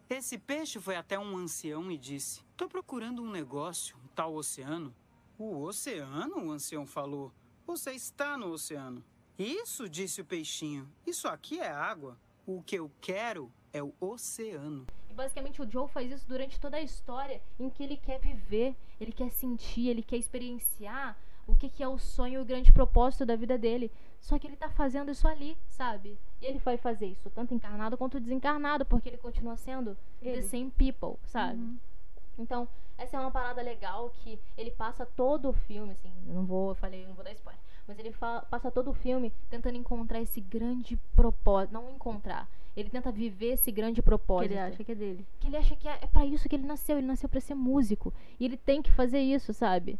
Esse 0.09 0.37
peixe 0.37 0.79
foi 0.79 0.95
até 0.95 1.19
um 1.19 1.37
ancião 1.37 1.91
e 1.91 1.97
disse: 1.97 2.41
Tô 2.59 2.67
procurando 2.67 3.23
um 3.23 3.31
negócio, 3.31 3.95
um 4.03 4.07
tal 4.09 4.35
oceano. 4.35 4.93
O 5.37 5.61
oceano? 5.61 6.45
O 6.45 6.51
ancião 6.51 6.85
falou. 6.85 7.31
Você 7.65 7.91
está 7.91 8.37
no 8.37 8.47
oceano. 8.51 9.01
Isso, 9.37 9.87
disse 9.87 10.19
o 10.19 10.25
peixinho. 10.25 10.85
Isso 11.07 11.29
aqui 11.29 11.57
é 11.61 11.71
água. 11.71 12.19
O 12.45 12.61
que 12.61 12.75
eu 12.75 12.91
quero 12.99 13.49
é 13.71 13.81
o 13.81 13.93
oceano. 14.01 14.85
E 15.09 15.13
basicamente 15.13 15.61
o 15.61 15.71
Joe 15.71 15.87
faz 15.87 16.11
isso 16.11 16.27
durante 16.27 16.59
toda 16.59 16.75
a 16.75 16.81
história 16.81 17.41
em 17.57 17.69
que 17.69 17.81
ele 17.81 17.95
quer 17.95 18.19
viver, 18.19 18.75
ele 18.99 19.13
quer 19.13 19.29
sentir, 19.31 19.87
ele 19.87 20.03
quer 20.03 20.17
experienciar 20.17 21.17
o 21.47 21.55
que, 21.55 21.69
que 21.69 21.81
é 21.81 21.87
o 21.87 21.97
sonho 21.97 22.39
e 22.39 22.43
o 22.43 22.45
grande 22.45 22.73
propósito 22.73 23.25
da 23.25 23.37
vida 23.37 23.57
dele. 23.57 23.89
Só 24.19 24.37
que 24.37 24.45
ele 24.45 24.57
tá 24.57 24.69
fazendo 24.69 25.11
isso 25.11 25.25
ali, 25.29 25.57
sabe? 25.69 26.19
E 26.41 26.45
ele 26.45 26.59
vai 26.59 26.75
fazer 26.75 27.05
isso 27.05 27.29
tanto 27.29 27.53
encarnado 27.53 27.97
quanto 27.97 28.19
desencarnado, 28.19 28.85
porque 28.85 29.07
ele 29.07 29.17
continua 29.17 29.55
sendo 29.55 29.95
the 30.21 30.29
Ele. 30.29 30.43
same 30.43 30.71
people, 30.71 31.17
sabe? 31.23 31.57
Uhum. 31.57 31.77
Então, 32.39 32.67
Essa 32.97 33.15
é 33.15 33.19
uma 33.21 33.31
parada 33.31 33.61
legal 33.61 34.09
que 34.23 34.37
ele 34.57 34.71
passa 34.71 35.05
todo 35.05 35.49
o 35.49 35.53
filme, 35.53 35.91
assim, 35.93 36.11
eu 36.27 36.33
não 36.33 36.45
vou, 36.45 36.69
eu 36.71 36.75
falei, 36.75 37.03
eu 37.03 37.07
não 37.07 37.15
vou 37.15 37.23
dar 37.23 37.31
spoiler, 37.31 37.61
mas 37.87 37.97
ele 37.97 38.13
passa 38.49 38.69
todo 38.69 38.89
o 38.89 38.93
filme 38.93 39.31
tentando 39.49 39.77
encontrar 39.77 40.19
esse 40.21 40.41
grande 40.41 40.97
propósito, 41.15 41.71
não 41.73 41.89
encontrar, 41.91 42.49
ele 42.75 42.89
tenta 42.89 43.09
viver 43.09 43.53
esse 43.53 43.71
grande 43.71 44.01
Que 44.01 44.05
propósito. 44.05 44.51
ele 44.51 44.59
acha 44.59 44.83
que 44.83 44.91
é 44.91 44.95
dele. 44.95 45.25
que 45.39 45.47
ele 45.47 45.55
acha 45.55 45.75
que 45.77 45.87
é, 45.87 45.99
é 46.01 46.07
para 46.07 46.25
isso 46.25 46.49
que 46.49 46.55
ele 46.57 46.67
nasceu, 46.67 46.97
ele 46.97 47.07
nasceu 47.07 47.29
pra 47.29 47.39
ser 47.39 47.55
músico, 47.55 48.13
e 48.37 48.43
ele 48.43 48.57
tem 48.57 48.81
que 48.81 48.91
fazer 48.91 49.19
isso, 49.19 49.53
sabe? 49.53 49.97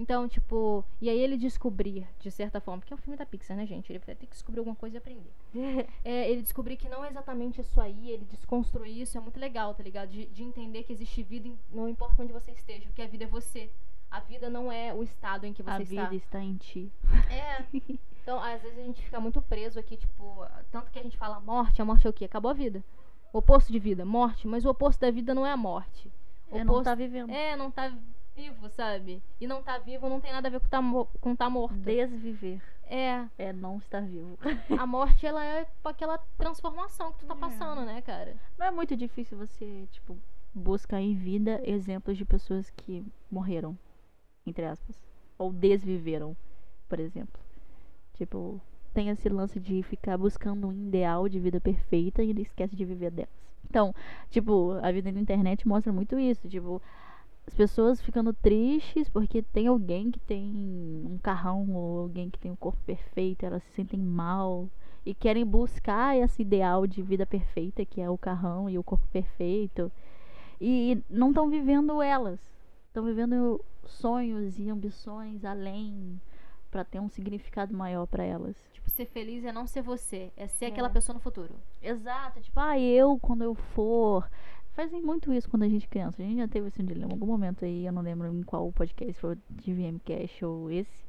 Então, 0.00 0.26
tipo, 0.26 0.82
e 0.98 1.10
aí 1.10 1.18
ele 1.18 1.36
descobrir, 1.36 2.06
de 2.20 2.30
certa 2.30 2.58
forma, 2.58 2.80
porque 2.80 2.92
é 2.94 2.96
um 2.96 2.98
filme 2.98 3.18
da 3.18 3.26
Pixar, 3.26 3.54
né, 3.54 3.66
gente? 3.66 3.92
Ele 3.92 3.98
vai 3.98 4.14
ter 4.14 4.24
que 4.26 4.32
descobrir 4.32 4.60
alguma 4.60 4.74
coisa 4.74 4.96
e 4.96 4.98
aprender. 4.98 5.30
É, 6.02 6.30
ele 6.30 6.40
descobrir 6.40 6.76
que 6.78 6.88
não 6.88 7.04
é 7.04 7.10
exatamente 7.10 7.60
isso 7.60 7.78
aí, 7.80 8.10
ele 8.10 8.24
desconstruir 8.24 9.02
isso, 9.02 9.18
é 9.18 9.20
muito 9.20 9.38
legal, 9.38 9.74
tá 9.74 9.82
ligado? 9.82 10.08
De, 10.08 10.24
de 10.26 10.42
entender 10.42 10.84
que 10.84 10.92
existe 10.94 11.22
vida, 11.22 11.50
não 11.70 11.86
importa 11.88 12.22
onde 12.22 12.32
você 12.32 12.50
esteja, 12.52 12.88
que 12.94 13.02
a 13.02 13.06
vida 13.06 13.24
é 13.24 13.26
você. 13.26 13.68
A 14.10 14.20
vida 14.20 14.48
não 14.48 14.72
é 14.72 14.92
o 14.94 15.02
estado 15.02 15.44
em 15.44 15.52
que 15.52 15.62
você 15.62 15.70
A 15.70 15.82
está. 15.82 16.04
vida 16.04 16.14
está 16.16 16.40
em 16.42 16.56
ti. 16.56 16.90
É. 17.30 17.64
Então, 18.22 18.38
às 18.38 18.60
vezes 18.62 18.78
a 18.78 18.82
gente 18.82 19.02
fica 19.02 19.18
muito 19.18 19.40
preso 19.42 19.78
aqui, 19.80 19.96
tipo, 19.96 20.46
tanto 20.70 20.90
que 20.90 20.98
a 20.98 21.02
gente 21.02 21.16
fala 21.16 21.40
morte, 21.40 21.80
a 21.80 21.84
morte 21.86 22.06
é 22.06 22.10
o 22.10 22.12
quê? 22.12 22.26
Acabou 22.26 22.50
a 22.50 22.54
vida. 22.54 22.84
O 23.32 23.38
oposto 23.38 23.72
de 23.72 23.78
vida, 23.78 24.04
morte, 24.04 24.46
mas 24.46 24.64
o 24.64 24.68
oposto 24.70 25.00
da 25.00 25.10
vida 25.10 25.34
não 25.34 25.44
é 25.46 25.50
a 25.50 25.56
morte. 25.56 26.12
O 26.50 26.56
Eu 26.56 26.64
não 26.64 26.74
oposto- 26.74 26.84
tá 26.84 26.94
vivendo. 26.94 27.30
É, 27.30 27.56
não 27.56 27.70
tá 27.70 27.90
vivo, 28.34 28.68
sabe? 28.70 29.22
E 29.40 29.46
não 29.46 29.62
tá 29.62 29.78
vivo 29.78 30.08
não 30.08 30.20
tem 30.20 30.32
nada 30.32 30.48
a 30.48 30.50
ver 30.50 30.60
com 30.60 30.68
tá, 30.68 30.80
com 31.20 31.36
tá 31.36 31.50
morto. 31.50 31.76
Desviver 31.76 32.60
É, 32.84 33.26
é 33.38 33.52
não 33.52 33.78
estar 33.78 34.00
vivo. 34.00 34.38
a 34.78 34.86
morte 34.86 35.26
ela 35.26 35.44
é 35.44 35.66
aquela 35.84 36.18
transformação 36.38 37.12
que 37.12 37.20
tu 37.20 37.26
tá 37.26 37.36
passando, 37.36 37.82
né, 37.84 38.00
cara? 38.02 38.36
Não 38.58 38.66
é 38.66 38.70
muito 38.70 38.96
difícil 38.96 39.38
você, 39.38 39.86
tipo, 39.90 40.16
buscar 40.54 41.00
em 41.00 41.14
vida 41.14 41.60
exemplos 41.64 42.16
de 42.16 42.24
pessoas 42.24 42.70
que 42.70 43.04
morreram, 43.30 43.78
entre 44.46 44.64
aspas. 44.64 45.00
Ou 45.38 45.52
desviveram, 45.52 46.36
por 46.88 47.00
exemplo. 47.00 47.40
Tipo, 48.14 48.60
tem 48.92 49.08
esse 49.08 49.28
lance 49.28 49.58
de 49.58 49.82
ficar 49.82 50.18
buscando 50.18 50.68
um 50.68 50.72
ideal 50.72 51.28
de 51.28 51.38
vida 51.38 51.60
perfeita 51.60 52.22
e 52.22 52.30
ele 52.30 52.42
esquece 52.42 52.76
de 52.76 52.84
viver 52.84 53.10
delas. 53.10 53.30
Então, 53.64 53.94
tipo, 54.28 54.72
a 54.82 54.90
vida 54.90 55.12
na 55.12 55.20
internet 55.20 55.66
mostra 55.66 55.92
muito 55.92 56.18
isso. 56.18 56.48
Tipo, 56.48 56.82
as 57.50 57.54
pessoas 57.54 58.00
ficando 58.00 58.32
tristes 58.32 59.08
porque 59.08 59.42
tem 59.42 59.66
alguém 59.66 60.08
que 60.08 60.20
tem 60.20 61.02
um 61.04 61.18
carrão 61.18 61.68
ou 61.72 61.98
alguém 61.98 62.30
que 62.30 62.38
tem 62.38 62.48
um 62.48 62.56
corpo 62.56 62.78
perfeito, 62.86 63.44
elas 63.44 63.60
se 63.64 63.72
sentem 63.72 63.98
mal 63.98 64.68
e 65.04 65.12
querem 65.12 65.44
buscar 65.44 66.16
esse 66.16 66.42
ideal 66.42 66.86
de 66.86 67.02
vida 67.02 67.26
perfeita 67.26 67.84
que 67.84 68.00
é 68.00 68.08
o 68.08 68.16
carrão 68.16 68.70
e 68.70 68.78
o 68.78 68.84
corpo 68.84 69.04
perfeito 69.08 69.90
e 70.60 71.02
não 71.10 71.30
estão 71.30 71.50
vivendo 71.50 72.00
elas, 72.00 72.38
estão 72.86 73.04
vivendo 73.04 73.60
sonhos 73.84 74.56
e 74.56 74.70
ambições 74.70 75.44
além 75.44 76.20
para 76.70 76.84
ter 76.84 77.00
um 77.00 77.08
significado 77.08 77.76
maior 77.76 78.06
para 78.06 78.22
elas. 78.22 78.54
Tipo, 78.72 78.88
ser 78.90 79.06
feliz 79.06 79.44
é 79.44 79.50
não 79.50 79.66
ser 79.66 79.82
você, 79.82 80.30
é 80.36 80.46
ser 80.46 80.66
É. 80.66 80.68
aquela 80.68 80.88
pessoa 80.88 81.14
no 81.14 81.20
futuro. 81.20 81.52
Exato, 81.82 82.40
tipo, 82.40 82.60
ah, 82.60 82.78
eu 82.78 83.18
quando 83.18 83.42
eu 83.42 83.56
for. 83.56 84.30
Fazem 84.80 85.02
muito 85.02 85.30
isso 85.30 85.46
quando 85.50 85.64
a 85.64 85.68
gente 85.68 85.84
é 85.84 85.88
criança. 85.88 86.22
A 86.22 86.24
gente 86.24 86.38
já 86.38 86.48
teve 86.48 86.68
esse 86.68 86.82
dilema 86.82 87.10
em 87.10 87.12
algum 87.12 87.26
momento 87.26 87.66
aí, 87.66 87.84
eu 87.84 87.92
não 87.92 88.00
lembro 88.00 88.34
em 88.34 88.42
qual 88.42 88.72
podcast, 88.72 89.12
foi 89.12 89.34
o 89.34 89.38
de 89.50 89.74
VMcast 89.74 90.42
ou 90.42 90.70
esse. 90.70 91.04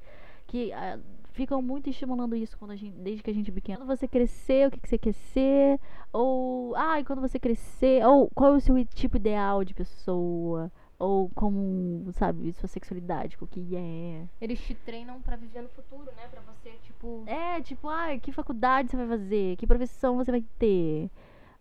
Que 0.45 0.73
ah, 0.73 0.99
ficam 1.31 1.62
muito 1.62 1.89
estimulando 1.89 2.36
isso 2.36 2.57
quando 2.57 2.71
a 2.71 2.75
gente, 2.75 2.97
desde 2.97 3.23
que 3.23 3.29
a 3.29 3.34
gente 3.34 3.49
é 3.49 3.53
pequeno. 3.53 3.86
Quando 3.86 3.97
você 3.97 4.10
crescer, 4.10 4.67
o 4.67 4.71
que, 4.71 4.77
que 4.81 4.89
você 4.89 4.97
quer 4.97 5.13
ser? 5.13 5.79
Ou, 6.12 6.75
ah, 6.75 6.99
e 6.99 7.05
quando 7.05 7.21
você 7.21 7.39
crescer, 7.39 8.05
ou 8.05 8.29
qual 8.36 8.55
é 8.55 8.57
o 8.57 8.60
seu 8.60 8.75
tipo 8.88 9.15
ideal 9.15 9.63
de 9.63 9.73
pessoa? 9.73 10.69
Ou 10.99 11.31
como, 11.34 12.12
sabe, 12.12 12.51
sua 12.51 12.67
sexualidade, 12.67 13.38
o 13.39 13.47
que 13.47 13.73
é. 13.73 14.27
Eles 14.41 14.60
te 14.60 14.75
treinam 14.75 15.21
pra 15.21 15.38
viver 15.38 15.62
no 15.62 15.69
futuro, 15.69 16.12
né? 16.17 16.27
Pra 16.29 16.41
você, 16.41 16.71
tipo. 16.84 17.23
É, 17.25 17.62
tipo, 17.62 17.88
ai, 17.88 18.19
que 18.19 18.34
faculdade 18.34 18.91
você 18.91 18.97
vai 18.97 19.07
fazer? 19.07 19.55
Que 19.55 19.65
profissão 19.65 20.17
você 20.17 20.29
vai 20.29 20.43
ter? 20.60 21.10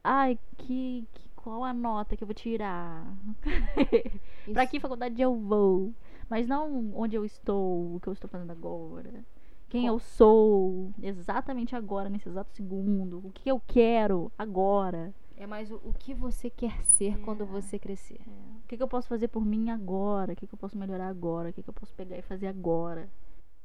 Ai, 0.02 0.38
que, 0.56 1.06
que 1.12 1.29
qual 1.42 1.64
a 1.64 1.72
nota 1.72 2.16
que 2.16 2.22
eu 2.22 2.26
vou 2.26 2.34
tirar? 2.34 3.04
pra 4.52 4.62
isso- 4.64 4.70
que 4.70 4.80
faculdade 4.80 5.20
eu 5.20 5.34
vou? 5.34 5.92
Mas 6.28 6.46
não 6.46 6.92
onde 6.94 7.16
eu 7.16 7.24
estou, 7.24 7.96
o 7.96 8.00
que 8.00 8.08
eu 8.08 8.12
estou 8.12 8.28
fazendo 8.30 8.50
agora. 8.52 9.24
Quem 9.68 9.86
eu 9.86 9.98
sou 10.00 10.92
exatamente 11.00 11.76
agora, 11.76 12.08
nesse 12.08 12.28
exato 12.28 12.52
segundo. 12.54 13.18
O 13.24 13.30
que 13.32 13.48
eu 13.50 13.60
quero 13.66 14.30
agora. 14.36 15.14
É 15.36 15.46
mais 15.46 15.70
o, 15.70 15.76
o 15.84 15.92
que 15.92 16.12
você 16.12 16.50
quer 16.50 16.84
ser 16.84 17.18
quando 17.20 17.46
você 17.46 17.78
crescer. 17.78 18.20
O 18.64 18.68
que, 18.68 18.76
que 18.76 18.82
eu 18.82 18.88
posso 18.88 19.08
fazer 19.08 19.28
por 19.28 19.44
mim 19.44 19.70
agora? 19.70 20.32
O 20.32 20.36
que, 20.36 20.46
que 20.46 20.54
eu 20.54 20.58
posso 20.58 20.76
melhorar 20.76 21.08
agora? 21.08 21.50
O 21.50 21.52
que, 21.52 21.62
que 21.62 21.68
eu 21.70 21.74
posso 21.74 21.94
pegar 21.94 22.18
e 22.18 22.22
fazer 22.22 22.46
agora? 22.48 23.08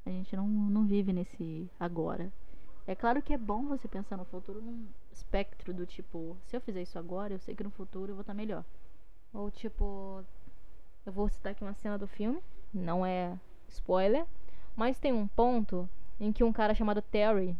A 0.06 0.10
gente 0.10 0.36
não, 0.36 0.48
não 0.48 0.86
vive 0.86 1.12
nesse 1.12 1.70
agora. 1.80 2.32
É 2.88 2.94
claro 2.96 3.22
que 3.22 3.34
é 3.34 3.38
bom 3.38 3.66
você 3.66 3.88
pensar 3.88 4.16
no 4.18 4.26
futuro 4.26 4.62
num 4.62 4.86
espectro 5.15 5.73
do 5.73 5.86
tipo, 5.86 6.38
se 6.45 6.56
eu 6.56 6.62
fizer 6.62 6.82
isso 6.82 6.99
agora, 6.99 7.34
eu 7.34 7.39
sei 7.39 7.56
que 7.56 7.63
no 7.63 7.71
futuro 7.71 8.12
eu 8.12 8.15
vou 8.15 8.21
estar 8.21 8.34
melhor. 8.34 8.63
Ou 9.34 9.49
tipo, 9.49 10.23
eu 11.06 11.12
vou 11.12 11.30
citar 11.30 11.54
aqui 11.54 11.63
uma 11.63 11.73
cena 11.73 11.97
do 11.97 12.08
filme, 12.08 12.39
não 12.73 13.06
é 13.06 13.38
spoiler, 13.69 14.25
mas 14.75 14.99
tem 14.99 15.13
um 15.13 15.28
ponto 15.28 15.89
em 16.19 16.32
que 16.32 16.43
um 16.43 16.51
cara 16.51 16.75
chamado 16.75 17.01
Terry, 17.01 17.56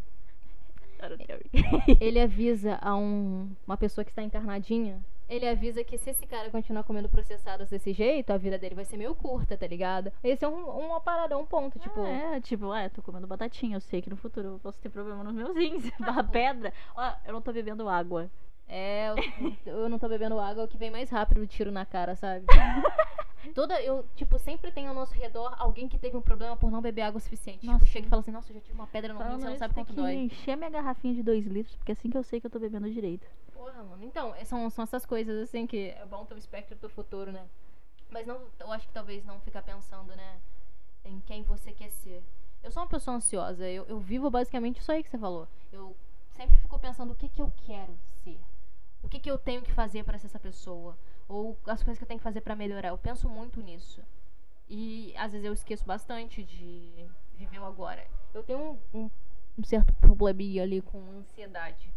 ele 2.00 2.20
avisa 2.20 2.78
a 2.82 2.96
um, 2.96 3.50
uma 3.66 3.78
pessoa 3.78 4.04
que 4.04 4.12
está 4.12 4.24
encarnadinha, 4.24 5.04
ele 5.28 5.48
avisa 5.48 5.84
que 5.84 5.98
se 5.98 6.10
esse 6.12 6.26
cara 6.26 6.50
continuar 6.50 6.84
comendo 6.84 7.10
processados 7.10 7.70
desse 7.70 7.94
jeito, 7.94 8.32
a 8.32 8.38
vida 8.38 8.58
dele 8.58 8.76
vai 8.76 8.86
ser 8.86 8.98
meio 8.98 9.16
curta, 9.16 9.58
tá 9.58 9.66
ligado? 9.68 10.12
Esse 10.24 10.46
é 10.46 10.48
um, 10.48 10.66
uma 10.70 11.02
parada, 11.02 11.38
um 11.38 11.46
ponto, 11.46 11.80
tipo, 11.80 12.06
É, 12.06 12.40
tipo, 12.42 12.72
ah, 12.72 12.84
eu 12.84 12.90
tô 12.90 13.02
comendo 13.02 13.28
batatinha, 13.28 13.78
eu 13.78 13.82
sei 13.82 14.02
que 14.02 14.10
no 14.10 14.16
futuro 14.18 14.48
eu 14.48 14.60
posso 14.60 14.80
ter 14.80 14.90
problema 14.90 15.24
nos 15.24 15.34
meus 15.34 15.56
rins, 15.56 15.90
barra 16.00 16.24
pedra. 16.24 16.72
Ó, 16.96 17.12
eu 17.26 17.34
não 17.34 17.42
tô 17.42 17.52
bebendo 17.52 17.90
água. 17.90 18.30
É, 18.68 19.10
eu, 19.66 19.74
eu 19.84 19.90
não 19.90 20.00
tô 20.00 20.10
bebendo 20.10 20.40
água, 20.40 20.64
é 20.64 20.66
o 20.66 20.68
que 20.68 20.78
vem 20.78 20.90
mais 20.90 21.10
rápido 21.10 21.42
o 21.42 21.48
tiro 21.48 21.72
na 21.72 21.86
cara, 21.86 22.16
sabe? 22.16 22.46
Toda, 23.54 23.80
eu, 23.82 24.04
tipo, 24.16 24.40
sempre 24.40 24.72
tem 24.72 24.88
ao 24.88 24.96
nosso 24.96 25.14
redor 25.14 25.54
alguém 25.60 25.88
que 25.88 26.00
teve 26.00 26.18
um 26.18 26.22
problema 26.22 26.58
por 26.58 26.72
não 26.72 26.82
beber 26.82 27.04
água 27.04 27.20
o 27.20 27.22
suficiente. 27.22 27.64
Nossa. 27.64 27.80
Tipo, 27.80 27.92
chega 27.92 28.08
e 28.08 28.10
fala 28.10 28.22
assim, 28.22 28.32
nossa, 28.32 28.52
eu 28.52 28.56
já 28.56 28.62
tive 28.62 28.74
uma 28.74 28.88
pedra 28.88 29.14
no 29.14 29.20
rim, 29.20 29.40
você 29.40 29.50
não 29.50 29.58
sabe 29.58 29.74
quanto 29.76 29.90
que 29.90 29.94
dói. 29.94 30.16
encher 30.16 30.58
minha 30.58 30.70
garrafinha 30.70 31.14
de 31.14 31.22
2 31.22 31.46
litros, 31.46 31.76
porque 31.76 31.92
é 31.92 31.94
assim 31.94 32.10
que 32.10 32.18
eu 32.18 32.24
sei 32.24 32.42
que 32.42 32.48
eu 32.48 32.52
tô 32.52 32.58
bebendo 32.58 32.90
direito. 32.90 33.28
Porra, 33.56 33.82
mano. 33.84 34.04
Então, 34.04 34.36
é- 34.36 34.44
são, 34.44 34.70
são 34.70 34.84
essas 34.84 35.06
coisas, 35.06 35.42
assim, 35.44 35.66
que 35.66 35.90
é 35.90 36.06
bom 36.06 36.26
ter 36.26 36.34
o 36.36 36.38
espectro 36.38 36.76
do 36.78 36.90
futuro, 36.90 37.32
né? 37.32 37.48
Mas 38.10 38.28
não, 38.28 38.42
eu 38.60 38.72
acho 38.72 38.86
que 38.88 38.94
talvez 38.94 39.24
não 39.26 39.40
ficar 39.40 39.62
pensando, 39.64 40.16
né, 40.16 40.40
em 41.06 41.20
quem 41.22 41.42
você 41.44 41.72
quer 41.72 41.90
ser. 41.90 42.22
Eu 42.62 42.72
sou 42.72 42.84
uma 42.84 42.90
pessoa 42.90 43.18
ansiosa, 43.18 43.68
eu, 43.68 43.86
eu 43.86 44.00
vivo 44.00 44.30
basicamente 44.30 44.80
isso 44.80 44.92
aí 44.92 45.04
que 45.04 45.10
você 45.10 45.18
falou. 45.18 45.48
Eu 45.72 45.96
sempre 46.32 46.58
fico 46.58 46.78
pensando 46.78 47.14
o 47.14 47.16
que 47.16 47.30
que 47.30 47.42
eu 47.42 47.52
quero 47.66 47.98
ser. 48.24 48.40
O 49.02 49.08
que 49.08 49.20
que 49.20 49.30
eu 49.32 49.38
tenho 49.38 49.62
que 49.62 49.72
fazer 49.72 50.04
pra 50.04 50.18
ser 50.18 50.28
essa 50.28 50.40
pessoa. 50.40 50.98
Ou 51.30 51.58
as 51.66 51.82
coisas 51.82 51.98
que 51.98 52.04
eu 52.04 52.08
tenho 52.08 52.20
que 52.20 52.24
fazer 52.24 52.42
pra 52.42 52.56
melhorar. 52.56 52.90
Eu 52.90 52.98
penso 52.98 53.30
muito 53.30 53.62
nisso. 53.62 54.02
E 54.68 55.14
às 55.18 55.32
vezes 55.32 55.46
eu 55.46 55.54
esqueço 55.54 55.86
bastante 55.86 56.44
de 56.44 57.06
viver 57.36 57.60
o 57.60 57.66
agora. 57.66 58.06
Eu 58.34 58.44
tenho 58.44 58.60
um, 58.94 59.00
um, 59.00 59.10
um 59.60 59.64
certo 59.64 59.94
probleminha 59.94 60.64
ali 60.64 60.82
com 60.82 61.00
ansiedade. 61.20 61.94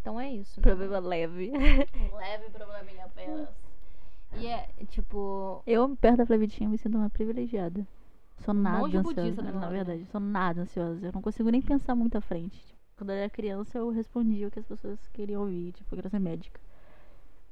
Então 0.00 0.18
é 0.18 0.30
isso. 0.32 0.58
né? 0.60 0.62
Problema 0.62 0.98
leve. 0.98 1.50
Um 1.50 2.16
leve 2.16 2.50
probleminha 2.50 3.04
apenas. 3.04 3.48
E 4.36 4.46
é, 4.46 4.68
tipo. 4.88 5.62
Eu, 5.66 5.96
perto 5.96 6.18
da 6.18 6.26
Flavitinha, 6.26 6.68
me 6.68 6.78
sinto 6.78 6.96
uma 6.96 7.10
privilegiada. 7.10 7.86
Sou 8.38 8.54
nada 8.54 8.78
monge 8.78 8.96
ansiosa. 8.96 9.20
budista 9.20 9.42
da 9.42 9.52
Na 9.52 9.68
verdade, 9.68 10.06
sou 10.06 10.20
nada 10.20 10.62
ansiosa. 10.62 11.06
Eu 11.06 11.12
não 11.12 11.20
consigo 11.20 11.50
nem 11.50 11.60
pensar 11.60 11.94
muito 11.94 12.16
à 12.16 12.20
frente. 12.20 12.58
Tipo, 12.58 12.78
quando 12.96 13.10
eu 13.10 13.16
era 13.16 13.28
criança, 13.30 13.78
eu 13.78 13.90
respondia 13.90 14.48
o 14.48 14.50
que 14.50 14.58
as 14.58 14.64
pessoas 14.66 14.98
queriam 15.08 15.42
ouvir. 15.42 15.72
Tipo, 15.72 15.94
eu 15.94 15.96
quero 15.96 16.10
ser 16.10 16.18
médica. 16.18 16.60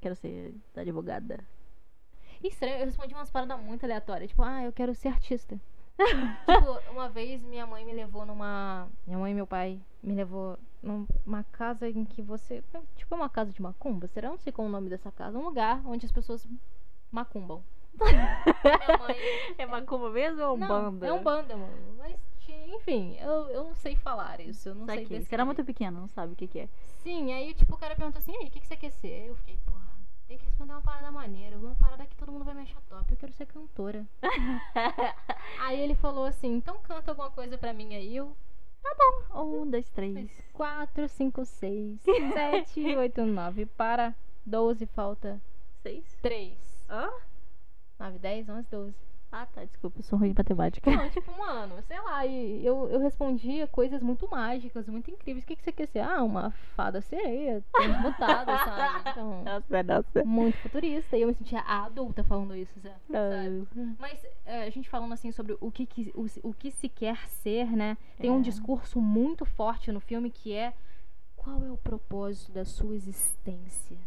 Quero 0.00 0.14
ser 0.14 0.54
advogada. 0.76 1.40
Estranho, 2.42 2.78
eu 2.78 2.86
respondi 2.86 3.12
umas 3.14 3.30
paradas 3.30 3.60
muito 3.60 3.84
aleatórias. 3.84 4.30
Tipo, 4.30 4.42
ah, 4.42 4.62
eu 4.64 4.72
quero 4.72 4.94
ser 4.94 5.08
artista. 5.08 5.60
Tipo, 5.98 6.90
uma 6.92 7.08
vez 7.08 7.42
minha 7.42 7.66
mãe 7.66 7.84
me 7.84 7.92
levou 7.92 8.24
numa. 8.24 8.88
Minha 9.06 9.18
mãe 9.18 9.32
e 9.32 9.34
meu 9.34 9.46
pai 9.46 9.80
me 10.02 10.14
levou 10.14 10.58
numa 10.82 11.44
casa 11.52 11.88
em 11.88 12.04
que 12.04 12.22
você. 12.22 12.62
Tipo, 12.96 13.16
uma 13.16 13.28
casa 13.28 13.52
de 13.52 13.60
macumba. 13.60 14.06
Será? 14.08 14.30
Não 14.30 14.38
sei 14.38 14.52
qual 14.52 14.66
é 14.66 14.68
o 14.68 14.72
nome 14.72 14.88
dessa 14.88 15.10
casa. 15.10 15.38
Um 15.38 15.44
lugar 15.44 15.82
onde 15.84 16.06
as 16.06 16.12
pessoas 16.12 16.46
macumbam. 17.10 17.62
minha 17.98 18.98
mãe. 18.98 19.16
É 19.58 19.66
macumba 19.66 20.10
mesmo 20.10 20.42
ou 20.42 20.56
Não, 20.56 20.68
banda? 20.68 21.06
É 21.06 21.12
um 21.12 21.22
banda, 21.22 21.56
mano. 21.56 21.96
Mas, 21.98 22.16
enfim, 22.48 23.16
eu, 23.20 23.48
eu 23.50 23.64
não 23.64 23.74
sei 23.74 23.96
falar 23.96 24.40
isso. 24.40 24.68
Eu 24.68 24.74
não 24.74 24.86
sei 24.86 25.00
descrever. 25.00 25.24
Você 25.24 25.34
era 25.34 25.44
muito 25.44 25.64
pequeno, 25.64 26.00
não 26.00 26.08
sabe 26.08 26.32
o 26.32 26.36
que, 26.36 26.46
que 26.46 26.60
é. 26.60 26.68
Sim, 27.02 27.32
aí 27.32 27.54
tipo, 27.54 27.74
o 27.74 27.78
cara 27.78 27.96
perguntou 27.96 28.18
assim, 28.18 28.36
aí, 28.36 28.46
o 28.46 28.50
que, 28.50 28.60
que 28.60 28.66
você 28.66 28.76
quer 28.76 28.90
ser? 28.90 29.26
Eu 29.28 29.34
fiquei, 29.36 29.58
porra, 29.66 29.77
tem 30.28 30.36
que 30.36 30.44
responder 30.44 30.72
uma 30.72 30.82
parada 30.82 31.10
maneira, 31.10 31.56
uma 31.56 31.74
parada 31.76 32.04
que 32.04 32.14
todo 32.14 32.30
mundo 32.30 32.44
vai 32.44 32.54
me 32.54 32.60
achar 32.60 32.80
top, 32.82 33.10
eu 33.10 33.16
quero 33.16 33.32
ser 33.32 33.46
cantora. 33.46 34.06
aí 35.58 35.80
ele 35.80 35.94
falou 35.94 36.26
assim, 36.26 36.56
então 36.56 36.78
canta 36.82 37.10
alguma 37.10 37.30
coisa 37.30 37.56
pra 37.56 37.72
mim 37.72 37.94
aí, 37.94 38.14
eu. 38.14 38.36
Um, 39.34 39.68
dois, 39.70 39.88
três. 39.90 40.30
4, 40.52 41.08
5, 41.08 41.44
6, 41.44 42.00
7, 42.02 42.96
8, 42.96 43.24
9, 43.24 43.66
para 43.66 44.14
12, 44.44 44.86
falta 44.86 45.40
Seis? 45.82 46.04
3. 46.20 46.58
Hã? 46.90 47.10
9, 47.98 48.18
10, 48.18 48.48
11, 48.48 48.68
12. 48.70 49.07
Ah, 49.30 49.44
tá, 49.44 49.62
desculpa, 49.62 49.98
eu 49.98 50.02
sou 50.02 50.18
ruim 50.18 50.30
de 50.30 50.34
matemática. 50.38 50.90
Não, 50.90 51.10
tipo, 51.10 51.30
mano, 51.36 51.74
sei 51.86 52.00
lá, 52.00 52.24
e 52.24 52.64
eu, 52.64 52.88
eu 52.88 52.98
respondia 52.98 53.66
coisas 53.66 54.02
muito 54.02 54.26
mágicas, 54.30 54.88
muito 54.88 55.10
incríveis. 55.10 55.44
O 55.44 55.46
que, 55.46 55.54
que 55.54 55.62
você 55.62 55.70
quer 55.70 55.86
ser? 55.86 55.98
Ah, 56.00 56.22
uma 56.24 56.50
fada 56.74 57.02
sereia, 57.02 57.62
transmutada, 57.70 58.56
sabe? 58.64 59.10
Então, 59.10 59.44
Nossa, 59.44 59.82
nossa. 59.82 60.24
muito 60.24 60.56
futurista. 60.58 61.14
E 61.14 61.20
eu 61.22 61.28
me 61.28 61.34
sentia 61.34 61.60
adulta 61.60 62.24
falando 62.24 62.56
isso, 62.56 62.72
sabe? 62.80 62.94
Ah, 63.12 63.94
Mas 63.98 64.18
é, 64.46 64.62
a 64.62 64.70
gente 64.70 64.88
falando 64.88 65.12
assim 65.12 65.30
sobre 65.30 65.58
o 65.60 65.70
que, 65.70 65.84
que- 65.84 66.10
o, 66.14 66.26
o 66.48 66.54
que 66.54 66.70
se 66.70 66.88
quer 66.88 67.28
ser, 67.28 67.70
né? 67.70 67.98
Tem 68.18 68.30
um 68.30 68.38
É. 68.38 68.42
discurso 68.42 68.98
muito 68.98 69.44
forte 69.44 69.92
no 69.92 70.00
filme 70.00 70.30
que 70.30 70.54
é 70.54 70.72
qual 71.36 71.62
é 71.62 71.70
o 71.70 71.76
propósito 71.76 72.50
da 72.50 72.64
sua 72.64 72.94
existência? 72.96 73.98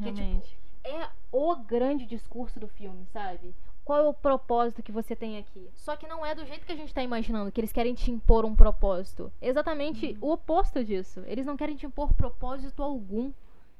Que 0.00 0.08
é, 0.08 0.12
tipo, 0.12 0.20
Realmente. 0.20 0.58
é 0.84 1.08
o 1.32 1.56
grande 1.56 2.06
discurso 2.06 2.60
do 2.60 2.68
filme, 2.68 3.04
sabe? 3.12 3.52
Qual 3.88 3.98
é 4.04 4.06
o 4.06 4.12
propósito 4.12 4.82
que 4.82 4.92
você 4.92 5.16
tem 5.16 5.38
aqui? 5.38 5.66
Só 5.74 5.96
que 5.96 6.06
não 6.06 6.24
é 6.24 6.34
do 6.34 6.44
jeito 6.44 6.66
que 6.66 6.72
a 6.72 6.76
gente 6.76 6.92
tá 6.92 7.02
imaginando, 7.02 7.50
que 7.50 7.58
eles 7.58 7.72
querem 7.72 7.94
te 7.94 8.10
impor 8.10 8.44
um 8.44 8.54
propósito. 8.54 9.32
Exatamente 9.40 10.08
Uhum. 10.20 10.28
o 10.28 10.32
oposto 10.32 10.84
disso. 10.84 11.22
Eles 11.26 11.46
não 11.46 11.56
querem 11.56 11.74
te 11.74 11.86
impor 11.86 12.12
propósito 12.12 12.82
algum. 12.82 13.32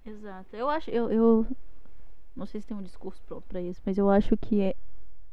Exato. 0.06 0.56
Eu 0.56 0.70
acho, 0.70 0.88
eu, 0.90 1.12
eu 1.12 1.46
não 2.34 2.46
sei 2.46 2.58
se 2.62 2.66
tem 2.66 2.74
um 2.74 2.82
discurso 2.82 3.20
pronto 3.26 3.44
pra 3.48 3.60
isso, 3.60 3.82
mas 3.84 3.98
eu 3.98 4.08
acho 4.08 4.34
que 4.38 4.62
é 4.62 4.74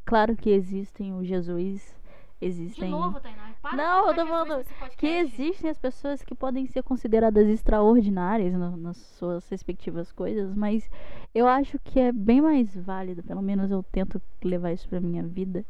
claro 0.04 0.36
que 0.36 0.50
existem 0.50 1.14
os 1.14 1.26
Jesus, 1.26 1.96
De 2.42 2.46
existem 2.46 2.90
novo, 2.92 3.22
Tainá. 3.22 3.45
Para 3.66 3.78
Não, 3.78 4.08
eu 4.10 4.14
tô 4.16 4.28
falando 4.28 4.64
que 4.96 5.08
existem 5.08 5.72
as 5.72 5.78
pessoas 5.80 6.22
que 6.22 6.36
podem 6.36 6.68
ser 6.68 6.84
consideradas 6.84 7.48
extraordinárias 7.48 8.54
no- 8.54 8.78
nas 8.78 8.96
suas 8.96 9.50
respectivas 9.50 10.12
coisas, 10.12 10.54
mas 10.54 10.88
eu 11.34 11.48
acho 11.48 11.80
que 11.80 12.00
é 12.00 12.12
bem 12.12 12.42
mais 12.42 12.76
válido, 12.76 13.24
pelo 13.24 13.42
menos 13.42 13.72
eu 13.72 13.82
tento 13.82 14.22
levar 14.44 14.72
isso 14.72 14.88
pra 14.88 15.02
minha 15.02 15.24
vida, 15.24 15.66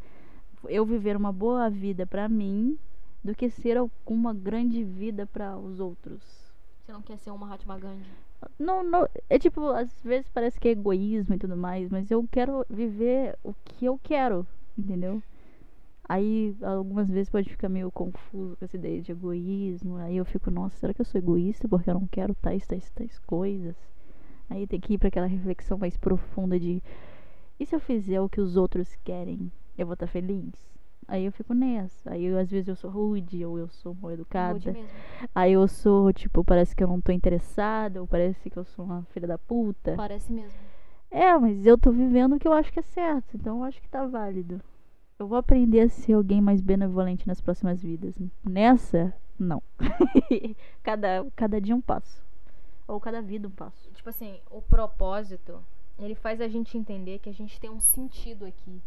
eu 0.68 0.86
viver 0.86 1.16
uma 1.16 1.32
boa 1.32 1.70
vida 1.70 2.06
pra 2.06 2.28
mim 2.28 2.78
do 3.24 3.34
que 3.34 3.50
ser 3.50 3.78
alguma 3.78 4.34
grande 4.34 4.84
vida 4.84 5.26
pra 5.26 5.58
os 5.58 5.80
outros. 5.80 6.22
Você 6.84 6.92
não 6.92 7.02
quer 7.02 7.18
ser 7.18 7.30
uma 7.32 7.46
Mahatma 7.48 7.80
Gandhi. 7.80 8.04
Não, 8.60 8.84
não, 8.84 9.08
é 9.30 9.40
tipo, 9.40 9.70
às 9.70 10.04
vezes 10.04 10.28
parece 10.28 10.60
que 10.60 10.68
é 10.68 10.72
egoísmo 10.72 11.34
e 11.34 11.38
tudo 11.40 11.56
mais, 11.56 11.90
mas 11.90 12.12
eu 12.12 12.28
quero 12.30 12.66
viver 12.70 13.38
o 13.42 13.54
que 13.64 13.86
eu 13.86 13.98
quero, 14.04 14.46
entendeu? 14.78 15.24
Aí 16.08 16.56
algumas 16.62 17.10
vezes 17.10 17.30
pode 17.30 17.50
ficar 17.50 17.68
meio 17.68 17.92
confuso 17.92 18.56
com 18.58 18.66
essa 18.66 18.78
ideia 18.78 19.02
de 19.02 19.12
egoísmo. 19.12 19.96
Aí 19.98 20.18
eu 20.18 20.26
fico, 20.26 20.52
nossa, 20.52 20.78
será 20.78 20.94
que 20.94 21.02
eu 21.02 21.06
sou 21.06 21.20
egoísta 21.20 21.68
porque 21.68 21.90
eu 21.90 21.96
não 21.96 22.08
quero 22.08 22.36
tais, 22.36 22.66
tais, 22.68 22.90
tais 22.92 23.20
coisas? 23.20 23.76
Aí 24.50 24.68
tem 24.68 24.80
que 24.80 24.94
ir 24.94 24.98
pra 24.98 25.08
aquela 25.08 25.26
reflexão 25.26 25.78
mais 25.78 25.98
profunda 25.98 26.60
de 26.60 26.82
e 27.58 27.66
se 27.66 27.74
eu 27.74 27.80
fizer 27.80 28.20
o 28.20 28.28
que 28.28 28.42
os 28.42 28.58
outros 28.58 28.96
querem, 29.04 29.50
eu 29.78 29.86
vou 29.86 29.94
estar 29.94 30.08
feliz? 30.08 30.54
Aí 31.08 31.24
eu 31.24 31.32
fico 31.32 31.54
nessa. 31.54 32.12
Aí 32.12 32.26
eu, 32.26 32.38
às 32.38 32.50
vezes 32.50 32.68
eu 32.68 32.76
sou 32.76 32.90
rude 32.90 33.46
ou 33.46 33.58
eu 33.58 33.70
sou 33.70 33.96
mal 33.96 34.12
educada. 34.12 34.76
Aí 35.34 35.54
eu 35.54 35.66
sou, 35.68 36.12
tipo, 36.12 36.44
parece 36.44 36.76
que 36.76 36.84
eu 36.84 36.88
não 36.88 37.00
tô 37.00 37.14
interessada, 37.14 38.02
ou 38.02 38.08
parece 38.08 38.50
que 38.50 38.58
eu 38.58 38.66
sou 38.66 38.84
uma 38.84 39.04
filha 39.12 39.28
da 39.28 39.38
puta. 39.38 39.96
Parece 39.96 40.34
mesmo. 40.34 40.60
É, 41.10 41.38
mas 41.38 41.66
eu 41.66 41.78
tô 41.78 41.92
vivendo 41.92 42.36
o 42.36 42.40
que 42.40 42.48
eu 42.48 42.52
acho 42.52 42.74
que 42.74 42.80
é 42.80 42.84
certo, 42.84 43.38
então 43.38 43.60
eu 43.60 43.64
acho 43.64 43.82
que 43.82 43.88
tá 43.88 44.06
válido. 44.06 44.60
Eu 45.18 45.28
vou 45.28 45.38
aprender 45.38 45.80
a 45.80 45.90
ser 45.90 46.14
alguém 46.14 46.42
mais 46.42 46.60
benevolente 46.62 47.26
nas 47.26 47.40
próximas 47.40 47.82
vidas. 47.82 48.14
Nessa, 48.44 49.14
não. 49.40 49.64
cada, 50.84 51.26
cada 51.36 51.62
dia 51.62 51.76
um 51.76 51.82
passo. 51.82 52.22
Ou 52.86 53.00
cada 53.00 53.22
vida 53.22 53.48
um 53.48 53.52
passo. 53.52 53.90
Tipo 53.94 54.10
assim, 54.10 54.40
o 54.52 54.62
propósito, 54.62 55.64
ele 55.98 56.16
faz 56.16 56.42
a 56.42 56.50
gente 56.50 56.78
entender 56.78 57.20
que 57.20 57.30
a 57.30 57.34
gente 57.34 57.60
tem 57.60 57.70
um 57.70 57.80
sentido 57.80 58.46
aqui. 58.46 58.82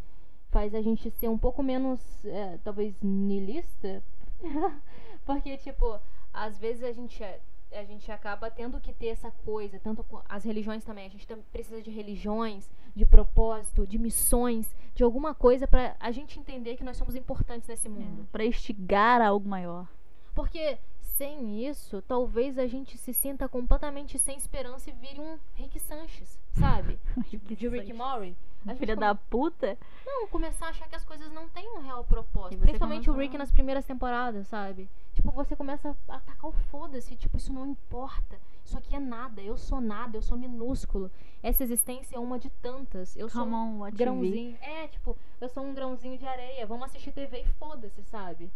Faz 0.50 0.74
a 0.74 0.82
gente 0.82 1.10
ser 1.12 1.28
um 1.28 1.38
pouco 1.38 1.62
menos, 1.62 2.00
é, 2.26 2.58
talvez, 2.62 2.94
niilista. 3.02 4.02
Porque, 5.24 5.56
tipo, 5.56 5.98
às 6.32 6.58
vezes 6.58 6.84
a 6.84 6.92
gente, 6.92 7.22
é- 7.22 7.40
a 7.72 7.84
gente 7.84 8.10
acaba 8.10 8.50
tendo 8.50 8.80
que 8.80 8.92
ter 8.92 9.08
essa 9.08 9.30
coisa, 9.30 9.78
tanto 9.78 10.02
com 10.04 10.20
as 10.28 10.44
religiões 10.44 10.84
também. 10.84 11.06
A 11.06 11.10
gente 11.10 11.26
precisa 11.52 11.82
de 11.82 11.90
religiões, 11.90 12.68
de 12.94 13.04
propósito, 13.04 13.86
de 13.86 13.98
missões, 13.98 14.74
de 14.94 15.02
alguma 15.02 15.34
coisa 15.34 15.66
pra 15.66 15.96
a 16.00 16.10
gente 16.10 16.38
entender 16.38 16.76
que 16.76 16.84
nós 16.84 16.96
somos 16.96 17.14
importantes 17.14 17.68
nesse 17.68 17.88
mundo. 17.88 18.26
Pra 18.32 18.44
instigar 18.44 19.20
a 19.20 19.28
algo 19.28 19.48
maior. 19.48 19.86
Porque 20.34 20.78
sem 21.18 21.66
isso, 21.66 22.00
talvez 22.02 22.56
a 22.58 22.66
gente 22.66 22.96
se 22.96 23.12
sinta 23.12 23.48
completamente 23.48 24.18
sem 24.18 24.36
esperança 24.36 24.88
e 24.88 24.92
vire 24.92 25.20
um 25.20 25.36
Rick 25.54 25.78
Sanchez, 25.80 26.38
sabe? 26.52 26.96
Tipo, 27.28 27.54
de 27.56 27.68
Rick 27.68 27.92
Mori. 27.92 28.36
A 28.66 28.74
Filha 28.74 28.94
come- 28.94 29.06
da 29.06 29.14
puta. 29.14 29.76
Não, 30.06 30.26
começar 30.28 30.66
a 30.66 30.70
achar 30.70 30.88
que 30.88 30.94
as 30.96 31.04
coisas 31.04 31.30
não 31.32 31.48
têm 31.48 31.68
um 31.76 31.80
real 31.80 32.04
propósito. 32.04 32.60
Principalmente 32.60 33.10
o 33.10 33.12
Rick 33.14 33.36
nas 33.36 33.50
primeiras 33.50 33.84
temporadas, 33.84 34.46
sabe? 34.48 34.88
Tipo, 35.14 35.30
você 35.32 35.56
começa 35.56 35.96
a 36.08 36.14
atacar 36.16 36.50
o 36.50 36.52
foda-se. 36.52 37.16
Tipo, 37.16 37.36
isso 37.36 37.52
não 37.52 37.66
importa. 37.66 38.38
Isso 38.64 38.76
aqui 38.78 38.94
é 38.94 39.00
nada. 39.00 39.40
Eu 39.40 39.56
sou 39.56 39.80
nada. 39.80 40.16
Eu 40.16 40.22
sou 40.22 40.36
minúsculo. 40.38 41.10
Essa 41.42 41.62
existência 41.64 42.16
é 42.16 42.18
uma 42.18 42.38
de 42.38 42.50
tantas. 42.50 43.16
Eu 43.16 43.28
sou 43.28 43.42
Come 43.42 43.54
um 43.54 43.78
what 43.80 43.94
you 43.94 43.98
grãozinho. 43.98 44.56
É, 44.60 44.86
tipo, 44.88 45.16
eu 45.40 45.48
sou 45.48 45.64
um 45.64 45.72
grãozinho 45.74 46.18
de 46.18 46.26
areia. 46.26 46.66
Vamos 46.66 46.86
assistir 46.86 47.12
TV 47.12 47.40
e 47.42 47.46
foda-se, 47.58 48.02
sabe? 48.04 48.50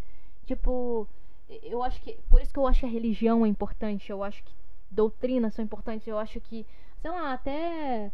Tipo, 0.47 1.09
eu 1.63 1.83
acho 1.83 2.01
que. 2.01 2.19
Por 2.29 2.41
isso 2.41 2.53
que 2.53 2.59
eu 2.59 2.67
acho 2.67 2.81
que 2.81 2.87
a 2.87 2.89
religião 2.89 3.45
é 3.45 3.49
importante. 3.49 4.11
Eu 4.11 4.23
acho 4.23 4.43
que 4.43 4.55
doutrinas 4.91 5.55
são 5.55 5.65
importantes. 5.65 6.07
Eu 6.07 6.19
acho 6.19 6.41
que, 6.41 6.67
sei 7.01 7.11
lá, 7.11 7.33
até. 7.33 8.11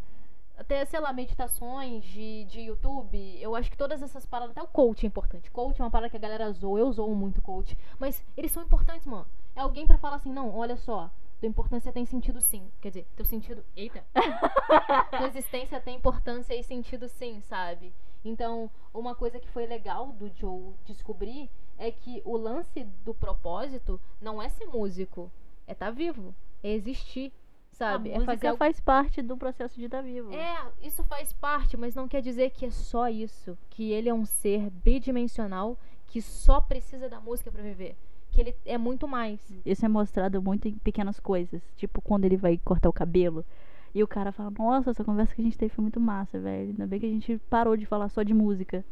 Até, 0.57 0.85
sei 0.87 0.99
lá, 0.99 1.13
meditações 1.13 2.03
de, 2.05 2.45
de 2.47 2.61
YouTube. 2.63 3.39
Eu 3.41 3.55
acho 3.55 3.71
que 3.71 3.77
todas 3.77 4.03
essas 4.03 4.27
paradas. 4.27 4.57
Até 4.57 4.63
o 4.63 4.67
coach 4.67 5.05
é 5.05 5.07
importante. 5.07 5.51
Coach 5.51 5.81
é 5.81 5.85
uma 5.85 5.91
parada 5.91 6.11
que 6.11 6.17
a 6.17 6.21
galera 6.21 6.51
zoa. 6.53 6.81
Eu 6.81 6.93
zoo 6.93 7.15
muito 7.15 7.41
coach. 7.41 7.79
Mas 7.99 8.25
eles 8.37 8.51
são 8.51 8.63
importantes, 8.63 9.07
mano. 9.07 9.27
É 9.55 9.61
alguém 9.61 9.87
pra 9.87 9.99
falar 9.99 10.17
assim: 10.17 10.33
não, 10.33 10.55
olha 10.57 10.77
só. 10.77 11.11
Tua 11.39 11.49
importância 11.49 11.93
tem 11.93 12.05
sentido 12.05 12.41
sim. 12.41 12.69
Quer 12.81 12.89
dizer, 12.89 13.07
teu 13.15 13.25
sentido. 13.25 13.65
Eita! 13.77 14.05
tua 15.17 15.29
existência 15.29 15.81
tem 15.81 15.97
importância 15.97 16.53
e 16.55 16.65
sentido 16.65 17.09
sim, 17.09 17.41
sabe? 17.43 17.95
Então, 18.25 18.71
uma 18.93 19.15
coisa 19.15 19.39
que 19.39 19.49
foi 19.49 19.67
legal 19.67 20.13
do 20.13 20.31
Joe 20.35 20.75
descobrir 20.85 21.51
é 21.79 21.91
que 21.91 22.21
o 22.25 22.37
lance 22.37 22.85
do 23.05 23.15
propósito 23.15 24.01
não 24.21 24.43
é 24.43 24.49
ser 24.49 24.67
músico, 24.67 25.31
é 25.67 25.73
estar 25.73 25.91
vivo, 25.91 26.35
é 26.63 26.73
existir, 26.73 27.33
sabe? 27.71 28.11
a 28.11 28.17
é 28.17 28.19
música 28.19 28.49
algo... 28.49 28.59
faz 28.59 28.81
parte 28.81 29.23
do 29.23 29.37
processo 29.37 29.79
de 29.79 29.87
estar 29.87 30.03
vivo. 30.03 30.33
É, 30.35 30.67
isso 30.83 31.05
faz 31.05 31.33
parte, 31.33 31.77
mas 31.77 31.95
não 31.95 32.09
quer 32.09 32.21
dizer 32.21 32.51
que 32.51 32.67
é 32.67 32.71
só 32.71 33.09
isso, 33.09 33.57
que 33.71 33.93
ele 33.93 34.09
é 34.09 34.15
um 34.15 34.25
ser 34.25 34.69
bidimensional 34.71 35.79
que 36.09 36.21
só 36.21 36.61
precisa 36.61 37.09
da 37.09 37.21
música 37.21 37.53
pra 37.53 37.63
viver, 37.63 37.97
que 38.31 38.41
ele 38.41 38.57
é 38.65 38.77
muito 38.77 39.07
mais. 39.07 39.41
Isso 39.65 39.85
é 39.85 39.89
mostrado 39.89 40.43
muito 40.43 40.67
em 40.67 40.75
pequenas 40.79 41.21
coisas. 41.21 41.63
Tipo, 41.77 42.01
quando 42.01 42.25
ele 42.25 42.37
vai 42.37 42.59
cortar 42.59 42.89
o 42.89 42.93
cabelo. 42.93 43.45
E 43.95 44.03
o 44.03 44.09
cara 44.09 44.33
fala, 44.33 44.51
nossa, 44.51 44.91
essa 44.91 45.05
conversa 45.05 45.35
que 45.35 45.41
a 45.41 45.45
gente 45.45 45.59
teve 45.59 45.75
foi 45.75 45.83
muito 45.83 46.01
massa, 46.01 46.39
velho. 46.39 46.71
Ainda 46.71 46.87
bem 46.87 47.01
que 47.01 47.07
a 47.07 47.11
gente 47.11 47.39
parou 47.51 47.77
de 47.77 47.87
falar 47.87 48.09
só 48.09 48.23
de 48.23 48.35
música. 48.35 48.85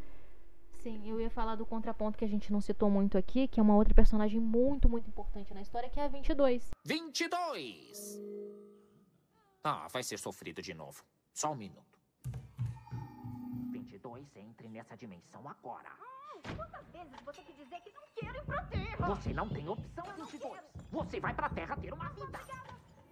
Sim, 0.73 1.09
eu 1.09 1.21
ia 1.21 1.31
falar 1.31 1.57
do 1.57 1.67
contraponto 1.67 2.17
que 2.17 2.25
a 2.25 2.29
gente 2.29 2.53
não 2.53 2.61
citou 2.61 2.89
muito 2.89 3.19
aqui, 3.19 3.49
que 3.49 3.59
é 3.59 3.63
uma 3.63 3.75
outra 3.75 3.93
personagem 3.95 4.41
muito, 4.41 4.89
muito 4.89 5.09
importante 5.09 5.53
na 5.53 5.61
história, 5.61 5.91
que 5.91 5.99
é 5.99 6.05
a 6.05 6.09
22. 6.09 6.71
22! 6.85 8.21
Ah, 9.65 9.89
vai 9.91 10.03
ser 10.03 10.19
sofrido 10.19 10.63
de 10.63 10.73
novo. 10.73 11.05
Só 11.35 11.51
um 11.53 11.57
minuto. 11.57 11.99
22, 13.73 14.37
entre 14.37 14.69
nessa 14.69 14.97
dimensão 14.97 15.49
agora. 15.49 15.91
Quantas 16.55 16.87
vezes 16.89 17.21
você 17.25 17.43
que 17.43 17.53
dizer 17.53 17.81
que 17.81 17.93
não 17.93 18.03
quero 18.15 18.39
ir 18.39 18.45
pra 18.45 18.63
terra? 18.65 19.09
Você 19.09 19.33
não 19.33 19.49
tem 19.49 19.69
opção, 19.69 20.05
22. 20.17 20.61
Você 20.93 21.21
vai 21.21 21.35
pra 21.35 21.49
Terra 21.49 21.77
ter 21.77 21.93
uma 21.93 22.09
vida. 22.11 22.39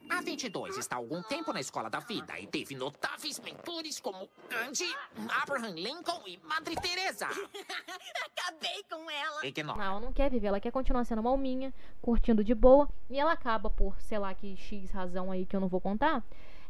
A 0.08 0.20
22 0.20 0.76
está 0.76 0.96
há 0.96 0.98
algum 0.98 1.22
tempo 1.22 1.52
na 1.52 1.60
escola 1.60 1.88
da 1.88 1.98
vida 1.98 2.38
e 2.38 2.46
teve 2.46 2.74
notáveis 2.74 3.38
mentores 3.40 3.98
como 3.98 4.28
Gandhi, 4.48 4.94
Abraham 5.42 5.74
Lincoln 5.74 6.22
e 6.26 6.38
Madre 6.44 6.76
Teresa. 6.76 7.26
Acabei 8.26 8.82
com 8.90 9.10
ela. 9.10 9.46
Ignora. 9.46 9.78
Não, 9.78 9.84
ela 9.84 10.00
não 10.00 10.12
quer 10.12 10.30
viver, 10.30 10.48
ela 10.48 10.60
quer 10.60 10.70
continuar 10.70 11.04
sendo 11.04 11.20
uma 11.20 11.30
alminha, 11.30 11.72
curtindo 12.02 12.44
de 12.44 12.54
boa, 12.54 12.88
e 13.08 13.18
ela 13.18 13.32
acaba 13.32 13.70
por, 13.70 14.00
sei 14.00 14.18
lá, 14.18 14.34
que 14.34 14.56
X 14.56 14.90
razão 14.90 15.30
aí 15.30 15.46
que 15.46 15.56
eu 15.56 15.60
não 15.60 15.68
vou 15.68 15.80
contar, 15.80 16.22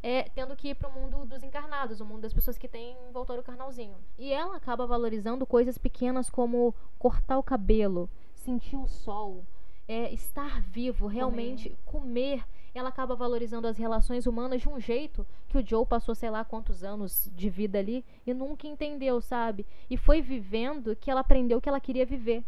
é, 0.02 0.24
tendo 0.34 0.54
que 0.54 0.68
ir 0.68 0.74
pro 0.74 0.90
mundo 0.90 1.24
dos 1.24 1.42
encarnados, 1.42 2.00
o 2.00 2.04
mundo 2.04 2.20
das 2.20 2.34
pessoas 2.34 2.58
que 2.58 2.68
têm 2.68 2.96
voltório 3.12 3.42
carnalzinho. 3.42 3.96
E 4.18 4.32
ela 4.32 4.56
acaba 4.56 4.86
valorizando 4.86 5.46
coisas 5.46 5.78
pequenas 5.78 6.28
como 6.30 6.74
cortar 6.98 7.38
o 7.38 7.42
cabelo, 7.42 8.08
sentir 8.34 8.76
o 8.76 8.86
sol, 8.86 9.44
é, 9.88 10.12
estar 10.12 10.60
vivo, 10.60 11.06
realmente 11.06 11.76
comer. 11.84 12.44
Ela 12.74 12.88
acaba 12.88 13.14
valorizando 13.14 13.68
as 13.68 13.78
relações 13.78 14.26
humanas 14.26 14.60
de 14.60 14.68
um 14.68 14.80
jeito 14.80 15.24
que 15.48 15.56
o 15.56 15.64
Joe 15.64 15.86
passou, 15.86 16.14
sei 16.14 16.28
lá, 16.28 16.44
quantos 16.44 16.82
anos 16.82 17.30
de 17.34 17.48
vida 17.48 17.78
ali 17.78 18.04
e 18.26 18.34
nunca 18.34 18.66
entendeu, 18.66 19.20
sabe? 19.20 19.64
E 19.88 19.96
foi 19.96 20.20
vivendo 20.20 20.96
que 20.96 21.10
ela 21.10 21.20
aprendeu 21.20 21.60
que 21.60 21.68
ela 21.68 21.80
queria 21.80 22.04
viver. 22.04 22.44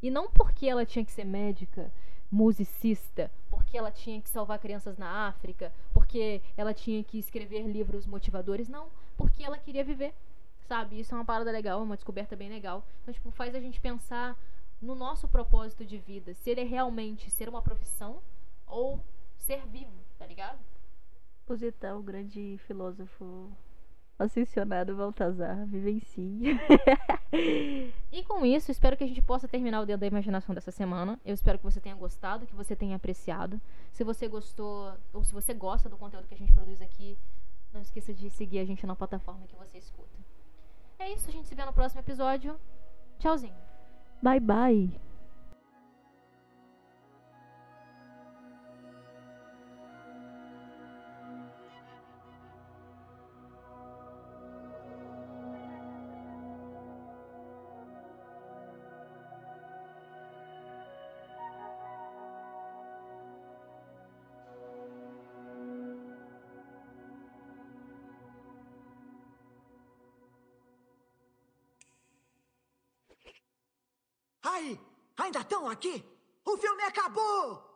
E 0.00 0.10
não 0.10 0.30
porque 0.30 0.68
ela 0.68 0.86
tinha 0.86 1.04
que 1.04 1.10
ser 1.10 1.24
médica, 1.24 1.90
musicista, 2.30 3.30
porque 3.50 3.76
ela 3.76 3.90
tinha 3.90 4.20
que 4.20 4.28
salvar 4.28 4.58
crianças 4.58 4.96
na 4.96 5.26
África, 5.26 5.72
porque 5.92 6.40
ela 6.56 6.72
tinha 6.72 7.02
que 7.02 7.18
escrever 7.18 7.66
livros 7.66 8.06
motivadores, 8.06 8.68
não, 8.68 8.88
porque 9.16 9.42
ela 9.42 9.58
queria 9.58 9.82
viver. 9.82 10.14
Sabe? 10.68 11.00
Isso 11.00 11.14
é 11.14 11.18
uma 11.18 11.24
parada 11.24 11.50
legal, 11.50 11.80
é 11.80 11.82
uma 11.82 11.96
descoberta 11.96 12.36
bem 12.36 12.48
legal. 12.48 12.84
Então, 13.02 13.14
tipo, 13.14 13.30
faz 13.30 13.54
a 13.54 13.60
gente 13.60 13.80
pensar 13.80 14.36
no 14.80 14.94
nosso 14.94 15.26
propósito 15.26 15.84
de 15.84 15.96
vida. 15.96 16.34
Se 16.34 16.50
ele 16.50 16.60
é 16.60 16.64
realmente 16.64 17.30
ser 17.30 17.48
uma 17.48 17.62
profissão 17.62 18.18
ou 18.66 19.00
ser 19.46 19.64
vivo, 19.66 19.92
tá 20.18 20.26
ligado? 20.26 20.58
Positão, 21.46 22.00
o 22.00 22.02
grande 22.02 22.58
filósofo 22.66 23.52
ascensionado 24.18 24.96
Baltazar, 24.96 25.64
vivencie. 25.66 26.58
E 28.10 28.24
com 28.24 28.46
isso, 28.46 28.70
espero 28.70 28.96
que 28.96 29.04
a 29.04 29.06
gente 29.06 29.20
possa 29.20 29.46
terminar 29.46 29.80
o 29.80 29.86
Dedo 29.86 30.00
da 30.00 30.06
Imaginação 30.06 30.54
dessa 30.54 30.70
semana. 30.70 31.20
Eu 31.24 31.34
espero 31.34 31.58
que 31.58 31.64
você 31.64 31.80
tenha 31.80 31.94
gostado, 31.94 32.46
que 32.46 32.54
você 32.54 32.74
tenha 32.74 32.96
apreciado. 32.96 33.60
Se 33.92 34.02
você 34.02 34.26
gostou, 34.26 34.94
ou 35.12 35.22
se 35.22 35.32
você 35.32 35.52
gosta 35.52 35.88
do 35.88 35.96
conteúdo 35.96 36.26
que 36.26 36.34
a 36.34 36.38
gente 36.38 36.52
produz 36.52 36.80
aqui, 36.80 37.16
não 37.72 37.80
esqueça 37.80 38.14
de 38.14 38.30
seguir 38.30 38.58
a 38.60 38.64
gente 38.64 38.86
na 38.86 38.96
plataforma 38.96 39.46
que 39.46 39.54
você 39.54 39.78
escuta. 39.78 40.18
É 40.98 41.12
isso, 41.12 41.28
a 41.28 41.32
gente 41.32 41.46
se 41.46 41.54
vê 41.54 41.64
no 41.64 41.72
próximo 41.72 42.00
episódio. 42.00 42.58
Tchauzinho. 43.18 43.54
bye 44.22 44.40
bye. 44.40 45.15
Ainda 75.36 75.40
estão 75.40 75.68
aqui? 75.68 76.04
O 76.44 76.56
filme 76.56 76.82
acabou! 76.82 77.75